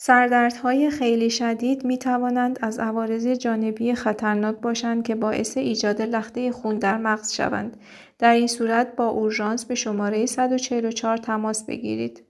سردردهای 0.00 0.90
خیلی 0.90 1.30
شدید 1.30 1.84
می 1.84 1.98
توانند 1.98 2.58
از 2.62 2.78
عوارض 2.78 3.26
جانبی 3.26 3.94
خطرناک 3.94 4.56
باشند 4.56 5.06
که 5.06 5.14
باعث 5.14 5.56
ایجاد 5.56 6.02
لخته 6.02 6.52
خون 6.52 6.78
در 6.78 6.98
مغز 6.98 7.32
شوند. 7.32 7.76
در 8.18 8.34
این 8.34 8.46
صورت 8.46 8.96
با 8.96 9.06
اورژانس 9.08 9.64
به 9.64 9.74
شماره 9.74 10.26
144 10.26 11.16
تماس 11.16 11.64
بگیرید. 11.64 12.22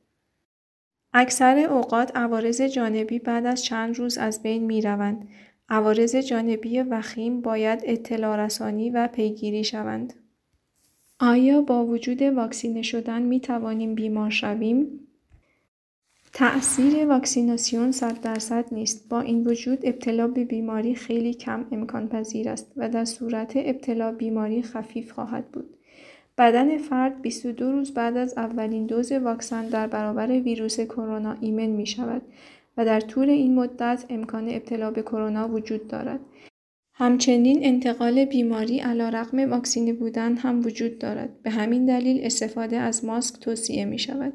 اکثر 1.12 1.59
اوقات 1.59 2.16
عوارض 2.16 2.61
جانبی 2.61 3.18
بعد 3.18 3.46
از 3.46 3.64
چند 3.64 3.98
روز 3.98 4.18
از 4.18 4.42
بین 4.42 4.64
می 4.64 4.83
روند. 4.83 5.28
عوارض 5.68 6.16
جانبی 6.16 6.83
وخیم 6.83 7.40
باید 7.40 7.81
اطلاع 7.85 8.37
رسانی 8.37 8.90
و 8.90 9.09
پیگیری 9.09 9.64
شوند. 9.64 10.14
آیا 11.20 11.61
با 11.61 11.87
وجود 11.87 12.22
واکسینه 12.22 12.83
شدن 12.83 13.22
می 13.22 13.40
توانیم 13.40 13.94
بیمار 13.94 14.31
شویم؟ 14.31 15.07
تأثیر 16.32 17.06
واکسیناسیون 17.06 17.92
صد 17.92 18.20
درصد 18.20 18.64
نیست. 18.72 19.08
با 19.08 19.20
این 19.20 19.46
وجود 19.46 19.78
ابتلا 19.82 20.28
به 20.28 20.44
بیماری 20.44 20.94
خیلی 20.94 21.34
کم 21.34 21.64
امکان 21.72 22.08
پذیر 22.08 22.48
است 22.48 22.72
و 22.76 22.88
در 22.88 23.04
صورت 23.04 23.52
ابتلا 23.56 24.12
بیماری 24.12 24.62
خفیف 24.62 25.12
خواهد 25.12 25.48
بود. 25.48 25.76
بدن 26.38 26.78
فرد 26.78 27.22
22 27.22 27.72
روز 27.72 27.94
بعد 27.94 28.16
از 28.16 28.38
اولین 28.38 28.86
دوز 28.86 29.12
واکسن 29.12 29.68
در 29.68 29.86
برابر 29.86 30.30
ویروس 30.30 30.80
کرونا 30.80 31.36
ایمن 31.40 31.66
می 31.66 31.86
شود 31.86 32.22
و 32.76 32.84
در 32.84 33.00
طول 33.00 33.30
این 33.30 33.54
مدت 33.54 34.04
امکان 34.10 34.48
ابتلا 34.48 34.90
به 34.90 35.02
کرونا 35.02 35.48
وجود 35.48 35.88
دارد. 35.88 36.20
همچنین 36.94 37.58
انتقال 37.62 38.24
بیماری 38.24 38.78
علا 38.78 39.08
رقم 39.08 39.50
واکسینه 39.50 39.92
بودن 39.92 40.36
هم 40.36 40.66
وجود 40.66 40.98
دارد. 40.98 41.42
به 41.42 41.50
همین 41.50 41.86
دلیل 41.86 42.20
استفاده 42.24 42.76
از 42.76 43.04
ماسک 43.04 43.40
توصیه 43.40 43.84
می 43.84 43.98
شود. 43.98 44.32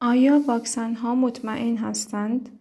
آیا 0.00 0.40
واکسن 0.46 0.94
ها 0.94 1.14
مطمئن 1.14 1.76
هستند؟ 1.76 2.58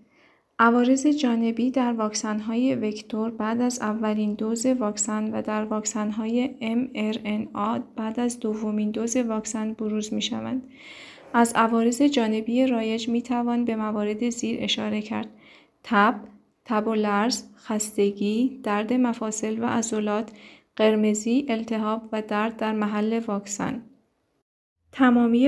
عوارض 0.60 1.08
جانبی 1.08 1.71
در 1.71 1.93
واکسن‌های 1.93 2.76
وکتور 2.76 3.32
بعد 3.32 3.62
از 3.62 3.80
اولین 3.80 4.34
دوز 4.34 4.65
واکسن 4.65 5.32
و 5.34 5.41
در 5.41 5.65
واکسن‌های 5.65 6.50
mRNA 6.62 7.80
بعد 7.95 8.19
از 8.19 8.39
دومین 8.39 8.91
دوز 8.91 9.17
واکسن 9.17 9.74
بروز 9.74 10.13
می‌شوند. 10.13 10.69
از 11.34 11.54
عوارض 11.56 12.02
جانبی 12.02 12.67
رایج 12.67 13.10
می‌توان 13.10 13.65
به 13.65 13.75
موارد 13.75 14.29
زیر 14.29 14.58
اشاره 14.62 15.02
کرد: 15.02 15.29
تب، 15.83 16.15
تب 16.65 16.88
و 16.88 16.96
لرز، 16.96 17.44
خستگی، 17.58 18.60
درد 18.63 18.94
مفاصل 18.94 19.63
و 19.63 19.65
عضلات، 19.65 20.31
قرمزی، 20.75 21.46
التهاب 21.50 22.10
و 22.12 22.21
درد 22.21 22.58
در 22.58 22.73
محل 22.73 23.21
واکسن. 23.27 23.83
تمامی 24.98 25.48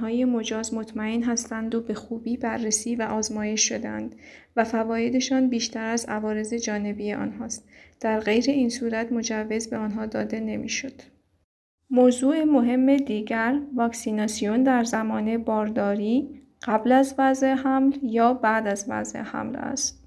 های 0.00 0.24
مجاز 0.24 0.74
مطمئن 0.74 1.22
هستند 1.22 1.74
و 1.74 1.80
به 1.80 1.94
خوبی 1.94 2.36
بررسی 2.36 2.96
و 2.96 3.02
آزمایش 3.02 3.68
شدند 3.68 4.14
و 4.56 4.64
فوایدشان 4.64 5.48
بیشتر 5.48 5.84
از 5.84 6.06
عوارض 6.08 6.54
جانبی 6.54 7.12
آنهاست. 7.12 7.68
در 8.00 8.20
غیر 8.20 8.44
این 8.48 8.68
صورت 8.68 9.12
مجوز 9.12 9.70
به 9.70 9.76
آنها 9.76 10.06
داده 10.06 10.40
نمی‌شد. 10.40 10.92
موضوع 11.90 12.44
مهم 12.44 12.96
دیگر 12.96 13.60
واکسیناسیون 13.74 14.62
در 14.62 14.84
زمان 14.84 15.38
بارداری 15.38 16.40
قبل 16.62 16.92
از 16.92 17.14
وضع 17.18 17.54
حمل 17.54 17.92
یا 18.02 18.34
بعد 18.34 18.66
از 18.66 18.86
وضع 18.88 19.18
حمل 19.18 19.56
است. 19.56 20.04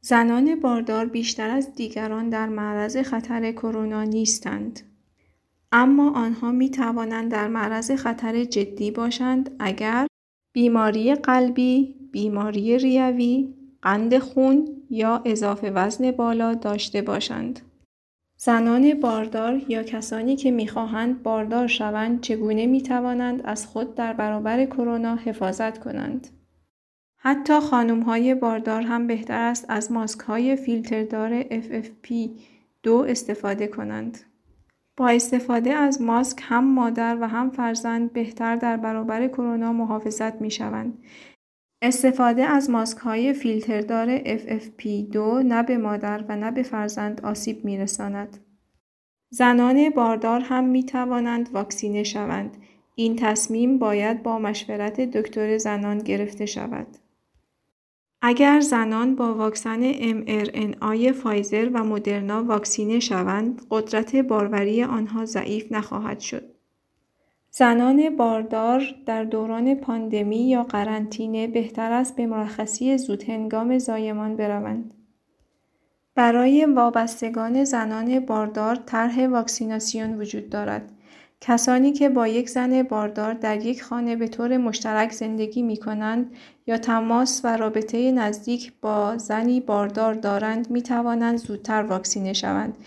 زنان 0.00 0.60
باردار 0.60 1.06
بیشتر 1.06 1.50
از 1.50 1.74
دیگران 1.74 2.28
در 2.28 2.48
معرض 2.48 2.96
خطر 2.96 3.52
کرونا 3.52 4.04
نیستند. 4.04 4.80
اما 5.72 6.10
آنها 6.10 6.52
می 6.52 6.70
توانند 6.70 7.30
در 7.30 7.48
معرض 7.48 7.90
خطر 7.90 8.44
جدی 8.44 8.90
باشند 8.90 9.56
اگر 9.58 10.06
بیماری 10.54 11.14
قلبی، 11.14 11.94
بیماری 12.12 12.78
ریوی، 12.78 13.54
قند 13.82 14.18
خون 14.18 14.68
یا 14.90 15.22
اضافه 15.24 15.70
وزن 15.70 16.10
بالا 16.10 16.54
داشته 16.54 17.02
باشند. 17.02 17.60
زنان 18.40 18.94
باردار 18.94 19.62
یا 19.68 19.82
کسانی 19.82 20.36
که 20.36 20.50
می‌خواهند 20.50 21.22
باردار 21.22 21.66
شوند 21.66 22.20
چگونه 22.20 22.66
می 22.66 22.82
توانند 22.82 23.42
از 23.44 23.66
خود 23.66 23.94
در 23.94 24.12
برابر 24.12 24.64
کرونا 24.64 25.16
حفاظت 25.16 25.78
کنند؟ 25.78 26.28
حتی 27.20 27.60
خانم 27.60 28.02
های 28.02 28.34
باردار 28.34 28.82
هم 28.82 29.06
بهتر 29.06 29.40
است 29.40 29.64
از 29.68 29.92
ماسک 29.92 30.20
های 30.20 30.56
فیلتردار 30.56 31.42
FFP2 31.42 32.88
استفاده 32.88 33.66
کنند. 33.66 34.18
با 34.98 35.08
استفاده 35.08 35.72
از 35.72 36.02
ماسک 36.02 36.38
هم 36.42 36.64
مادر 36.64 37.18
و 37.20 37.28
هم 37.28 37.50
فرزند 37.50 38.12
بهتر 38.12 38.56
در 38.56 38.76
برابر 38.76 39.28
کرونا 39.28 39.72
محافظت 39.72 40.40
می 40.40 40.50
شوند. 40.50 40.98
استفاده 41.82 42.42
از 42.42 42.70
ماسک 42.70 42.98
های 42.98 43.32
فیلتردار 43.32 44.18
FFP2 44.18 45.16
نه 45.44 45.62
به 45.62 45.78
مادر 45.78 46.24
و 46.28 46.36
نه 46.36 46.50
به 46.50 46.62
فرزند 46.62 47.20
آسیب 47.24 47.64
می 47.64 47.78
رساند. 47.78 48.38
زنان 49.30 49.90
باردار 49.90 50.40
هم 50.40 50.64
می 50.64 50.82
توانند 50.82 51.48
واکسینه 51.52 52.02
شوند. 52.02 52.56
این 52.94 53.16
تصمیم 53.16 53.78
باید 53.78 54.22
با 54.22 54.38
مشورت 54.38 55.00
دکتر 55.00 55.58
زنان 55.58 55.98
گرفته 55.98 56.46
شود. 56.46 56.86
اگر 58.22 58.60
زنان 58.60 59.14
با 59.14 59.34
واکسن 59.34 59.92
mRNA 59.92 61.12
فایزر 61.12 61.70
و 61.74 61.84
مدرنا 61.84 62.44
واکسینه 62.44 63.00
شوند، 63.00 63.62
قدرت 63.70 64.16
باروری 64.16 64.82
آنها 64.82 65.24
ضعیف 65.24 65.72
نخواهد 65.72 66.20
شد. 66.20 66.44
زنان 67.50 68.16
باردار 68.16 68.82
در 69.06 69.24
دوران 69.24 69.74
پاندمی 69.74 70.48
یا 70.48 70.62
قرنطینه 70.62 71.46
بهتر 71.46 71.92
است 71.92 72.16
به 72.16 72.26
مرخصی 72.26 72.98
زودهنگام 72.98 73.78
زایمان 73.78 74.36
بروند. 74.36 74.94
برای 76.14 76.64
وابستگان 76.64 77.64
زنان 77.64 78.20
باردار 78.20 78.76
طرح 78.76 79.26
واکسیناسیون 79.26 80.20
وجود 80.20 80.50
دارد. 80.50 80.97
کسانی 81.40 81.92
که 81.92 82.08
با 82.08 82.28
یک 82.28 82.50
زن 82.50 82.82
باردار 82.82 83.34
در 83.34 83.66
یک 83.66 83.82
خانه 83.82 84.16
به 84.16 84.28
طور 84.28 84.56
مشترک 84.56 85.12
زندگی 85.12 85.62
می 85.62 85.76
کنند 85.76 86.32
یا 86.66 86.78
تماس 86.78 87.40
و 87.44 87.56
رابطه 87.56 88.12
نزدیک 88.12 88.72
با 88.80 89.18
زنی 89.18 89.60
باردار 89.60 90.14
دارند 90.14 90.70
می 90.70 90.82
توانند 90.82 91.38
زودتر 91.38 91.82
واکسینه 91.82 92.32
شوند. 92.32 92.78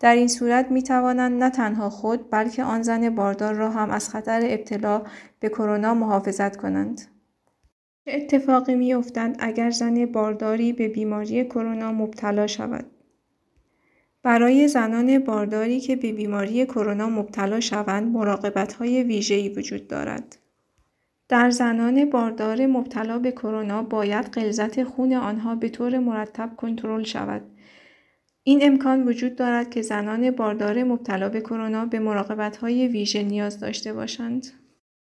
در 0.00 0.14
این 0.14 0.28
صورت 0.28 0.70
می 0.70 0.82
توانند 0.82 1.42
نه 1.42 1.50
تنها 1.50 1.90
خود 1.90 2.30
بلکه 2.30 2.64
آن 2.64 2.82
زن 2.82 3.10
باردار 3.10 3.54
را 3.54 3.70
هم 3.70 3.90
از 3.90 4.08
خطر 4.08 4.40
ابتلا 4.44 5.02
به 5.40 5.48
کرونا 5.48 5.94
محافظت 5.94 6.56
کنند. 6.56 7.00
چه 8.04 8.12
اتفاقی 8.16 8.74
می 8.74 8.94
افتند 8.94 9.36
اگر 9.38 9.70
زن 9.70 10.06
بارداری 10.06 10.72
به 10.72 10.88
بیماری 10.88 11.44
کرونا 11.44 11.92
مبتلا 11.92 12.46
شود؟ 12.46 12.99
برای 14.22 14.68
زنان 14.68 15.18
بارداری 15.18 15.80
که 15.80 15.96
به 15.96 16.12
بیماری 16.12 16.66
کرونا 16.66 17.10
مبتلا 17.10 17.60
شوند 17.60 18.12
مراقبت‌های 18.12 19.02
ویژه‌ای 19.02 19.48
وجود 19.48 19.88
دارد. 19.88 20.36
در 21.28 21.50
زنان 21.50 22.04
باردار 22.04 22.66
مبتلا 22.66 23.18
به 23.18 23.32
کرونا 23.32 23.82
باید 23.82 24.26
غلظت 24.26 24.84
خون 24.84 25.12
آنها 25.12 25.54
به 25.54 25.68
طور 25.68 25.98
مرتب 25.98 26.50
کنترل 26.56 27.02
شود. 27.02 27.42
این 28.42 28.58
امکان 28.62 29.08
وجود 29.08 29.36
دارد 29.36 29.70
که 29.70 29.82
زنان 29.82 30.30
باردار 30.30 30.84
مبتلا 30.84 31.28
به 31.28 31.40
کرونا 31.40 31.86
به 31.86 31.98
مراقبت‌های 31.98 32.88
ویژه 32.88 33.22
نیاز 33.22 33.60
داشته 33.60 33.92
باشند. 33.92 34.46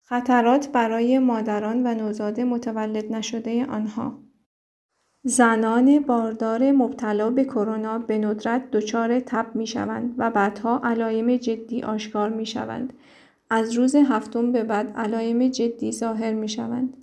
خطرات 0.03 0.71
برای 0.71 1.19
مادران 1.19 1.87
و 1.87 1.93
نوزاد 1.95 2.39
متولد 2.39 3.11
نشده 3.11 3.65
آنها 3.65 4.19
زنان 5.23 5.99
باردار 5.99 6.71
مبتلا 6.71 7.29
به 7.29 7.43
کرونا 7.43 7.99
به 7.99 8.17
ندرت 8.17 8.71
دچار 8.71 9.19
تب 9.19 9.55
می 9.55 9.67
شوند 9.67 10.15
و 10.17 10.31
بعدها 10.31 10.81
علایم 10.83 11.37
جدی 11.37 11.83
آشکار 11.83 12.29
می 12.29 12.45
شوند. 12.45 12.93
از 13.49 13.73
روز 13.73 13.95
هفتم 13.95 14.51
به 14.51 14.63
بعد 14.63 14.91
علایم 14.95 15.47
جدی 15.47 15.91
ظاهر 15.91 16.33
می 16.33 16.49
شوند. 16.49 16.97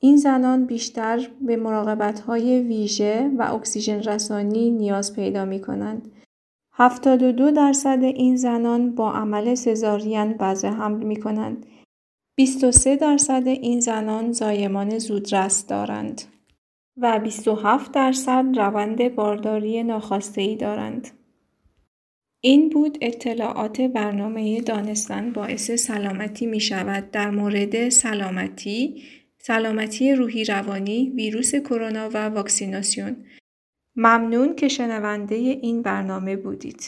این 0.00 0.16
زنان 0.16 0.66
بیشتر 0.66 1.30
به 1.40 1.56
مراقبت 1.56 2.20
های 2.20 2.60
ویژه 2.60 3.30
و 3.38 3.54
اکسیژن 3.54 4.02
رسانی 4.02 4.70
نیاز 4.70 5.14
پیدا 5.14 5.44
می 5.44 5.60
کنند. 5.60 6.12
72 6.72 7.50
درصد 7.50 7.98
این 8.02 8.36
زنان 8.36 8.94
با 8.94 9.12
عمل 9.12 9.54
سزارین 9.54 10.34
وضع 10.40 10.68
حمل 10.68 11.02
می 11.02 11.16
کنند. 11.16 11.66
23 12.36 12.96
درصد 12.96 13.42
این 13.46 13.80
زنان 13.80 14.32
زایمان 14.32 14.98
زودرس 14.98 15.66
دارند. 15.66 16.22
و 16.96 17.18
27 17.18 17.92
درصد 17.92 18.44
روند 18.56 19.14
بارداری 19.14 19.82
ناخواسته 19.82 20.56
دارند. 20.56 21.10
این 22.40 22.70
بود 22.70 22.98
اطلاعات 23.00 23.80
برنامه 23.80 24.60
دانستن 24.60 25.32
باعث 25.32 25.70
سلامتی 25.70 26.46
می 26.46 26.60
شود 26.60 27.10
در 27.10 27.30
مورد 27.30 27.88
سلامتی، 27.88 29.02
سلامتی 29.38 30.14
روحی 30.14 30.44
روانی، 30.44 31.10
ویروس 31.10 31.54
کرونا 31.54 32.08
و 32.08 32.28
واکسیناسیون. 32.28 33.16
ممنون 33.96 34.54
که 34.54 34.68
شنونده 34.68 35.34
این 35.34 35.82
برنامه 35.82 36.36
بودید. 36.36 36.82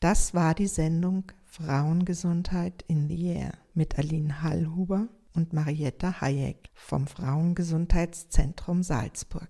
Das 0.00 0.34
war 0.34 0.52
die 0.54 0.68
Sendung 0.68 1.24
Frauengesundheit 1.54 2.84
in 2.86 3.08
Lier 3.08 3.65
mit 3.76 3.98
Aline 3.98 4.42
Hallhuber 4.42 5.08
und 5.34 5.52
Marietta 5.52 6.20
Hayek 6.20 6.70
vom 6.74 7.06
Frauengesundheitszentrum 7.06 8.82
Salzburg. 8.82 9.48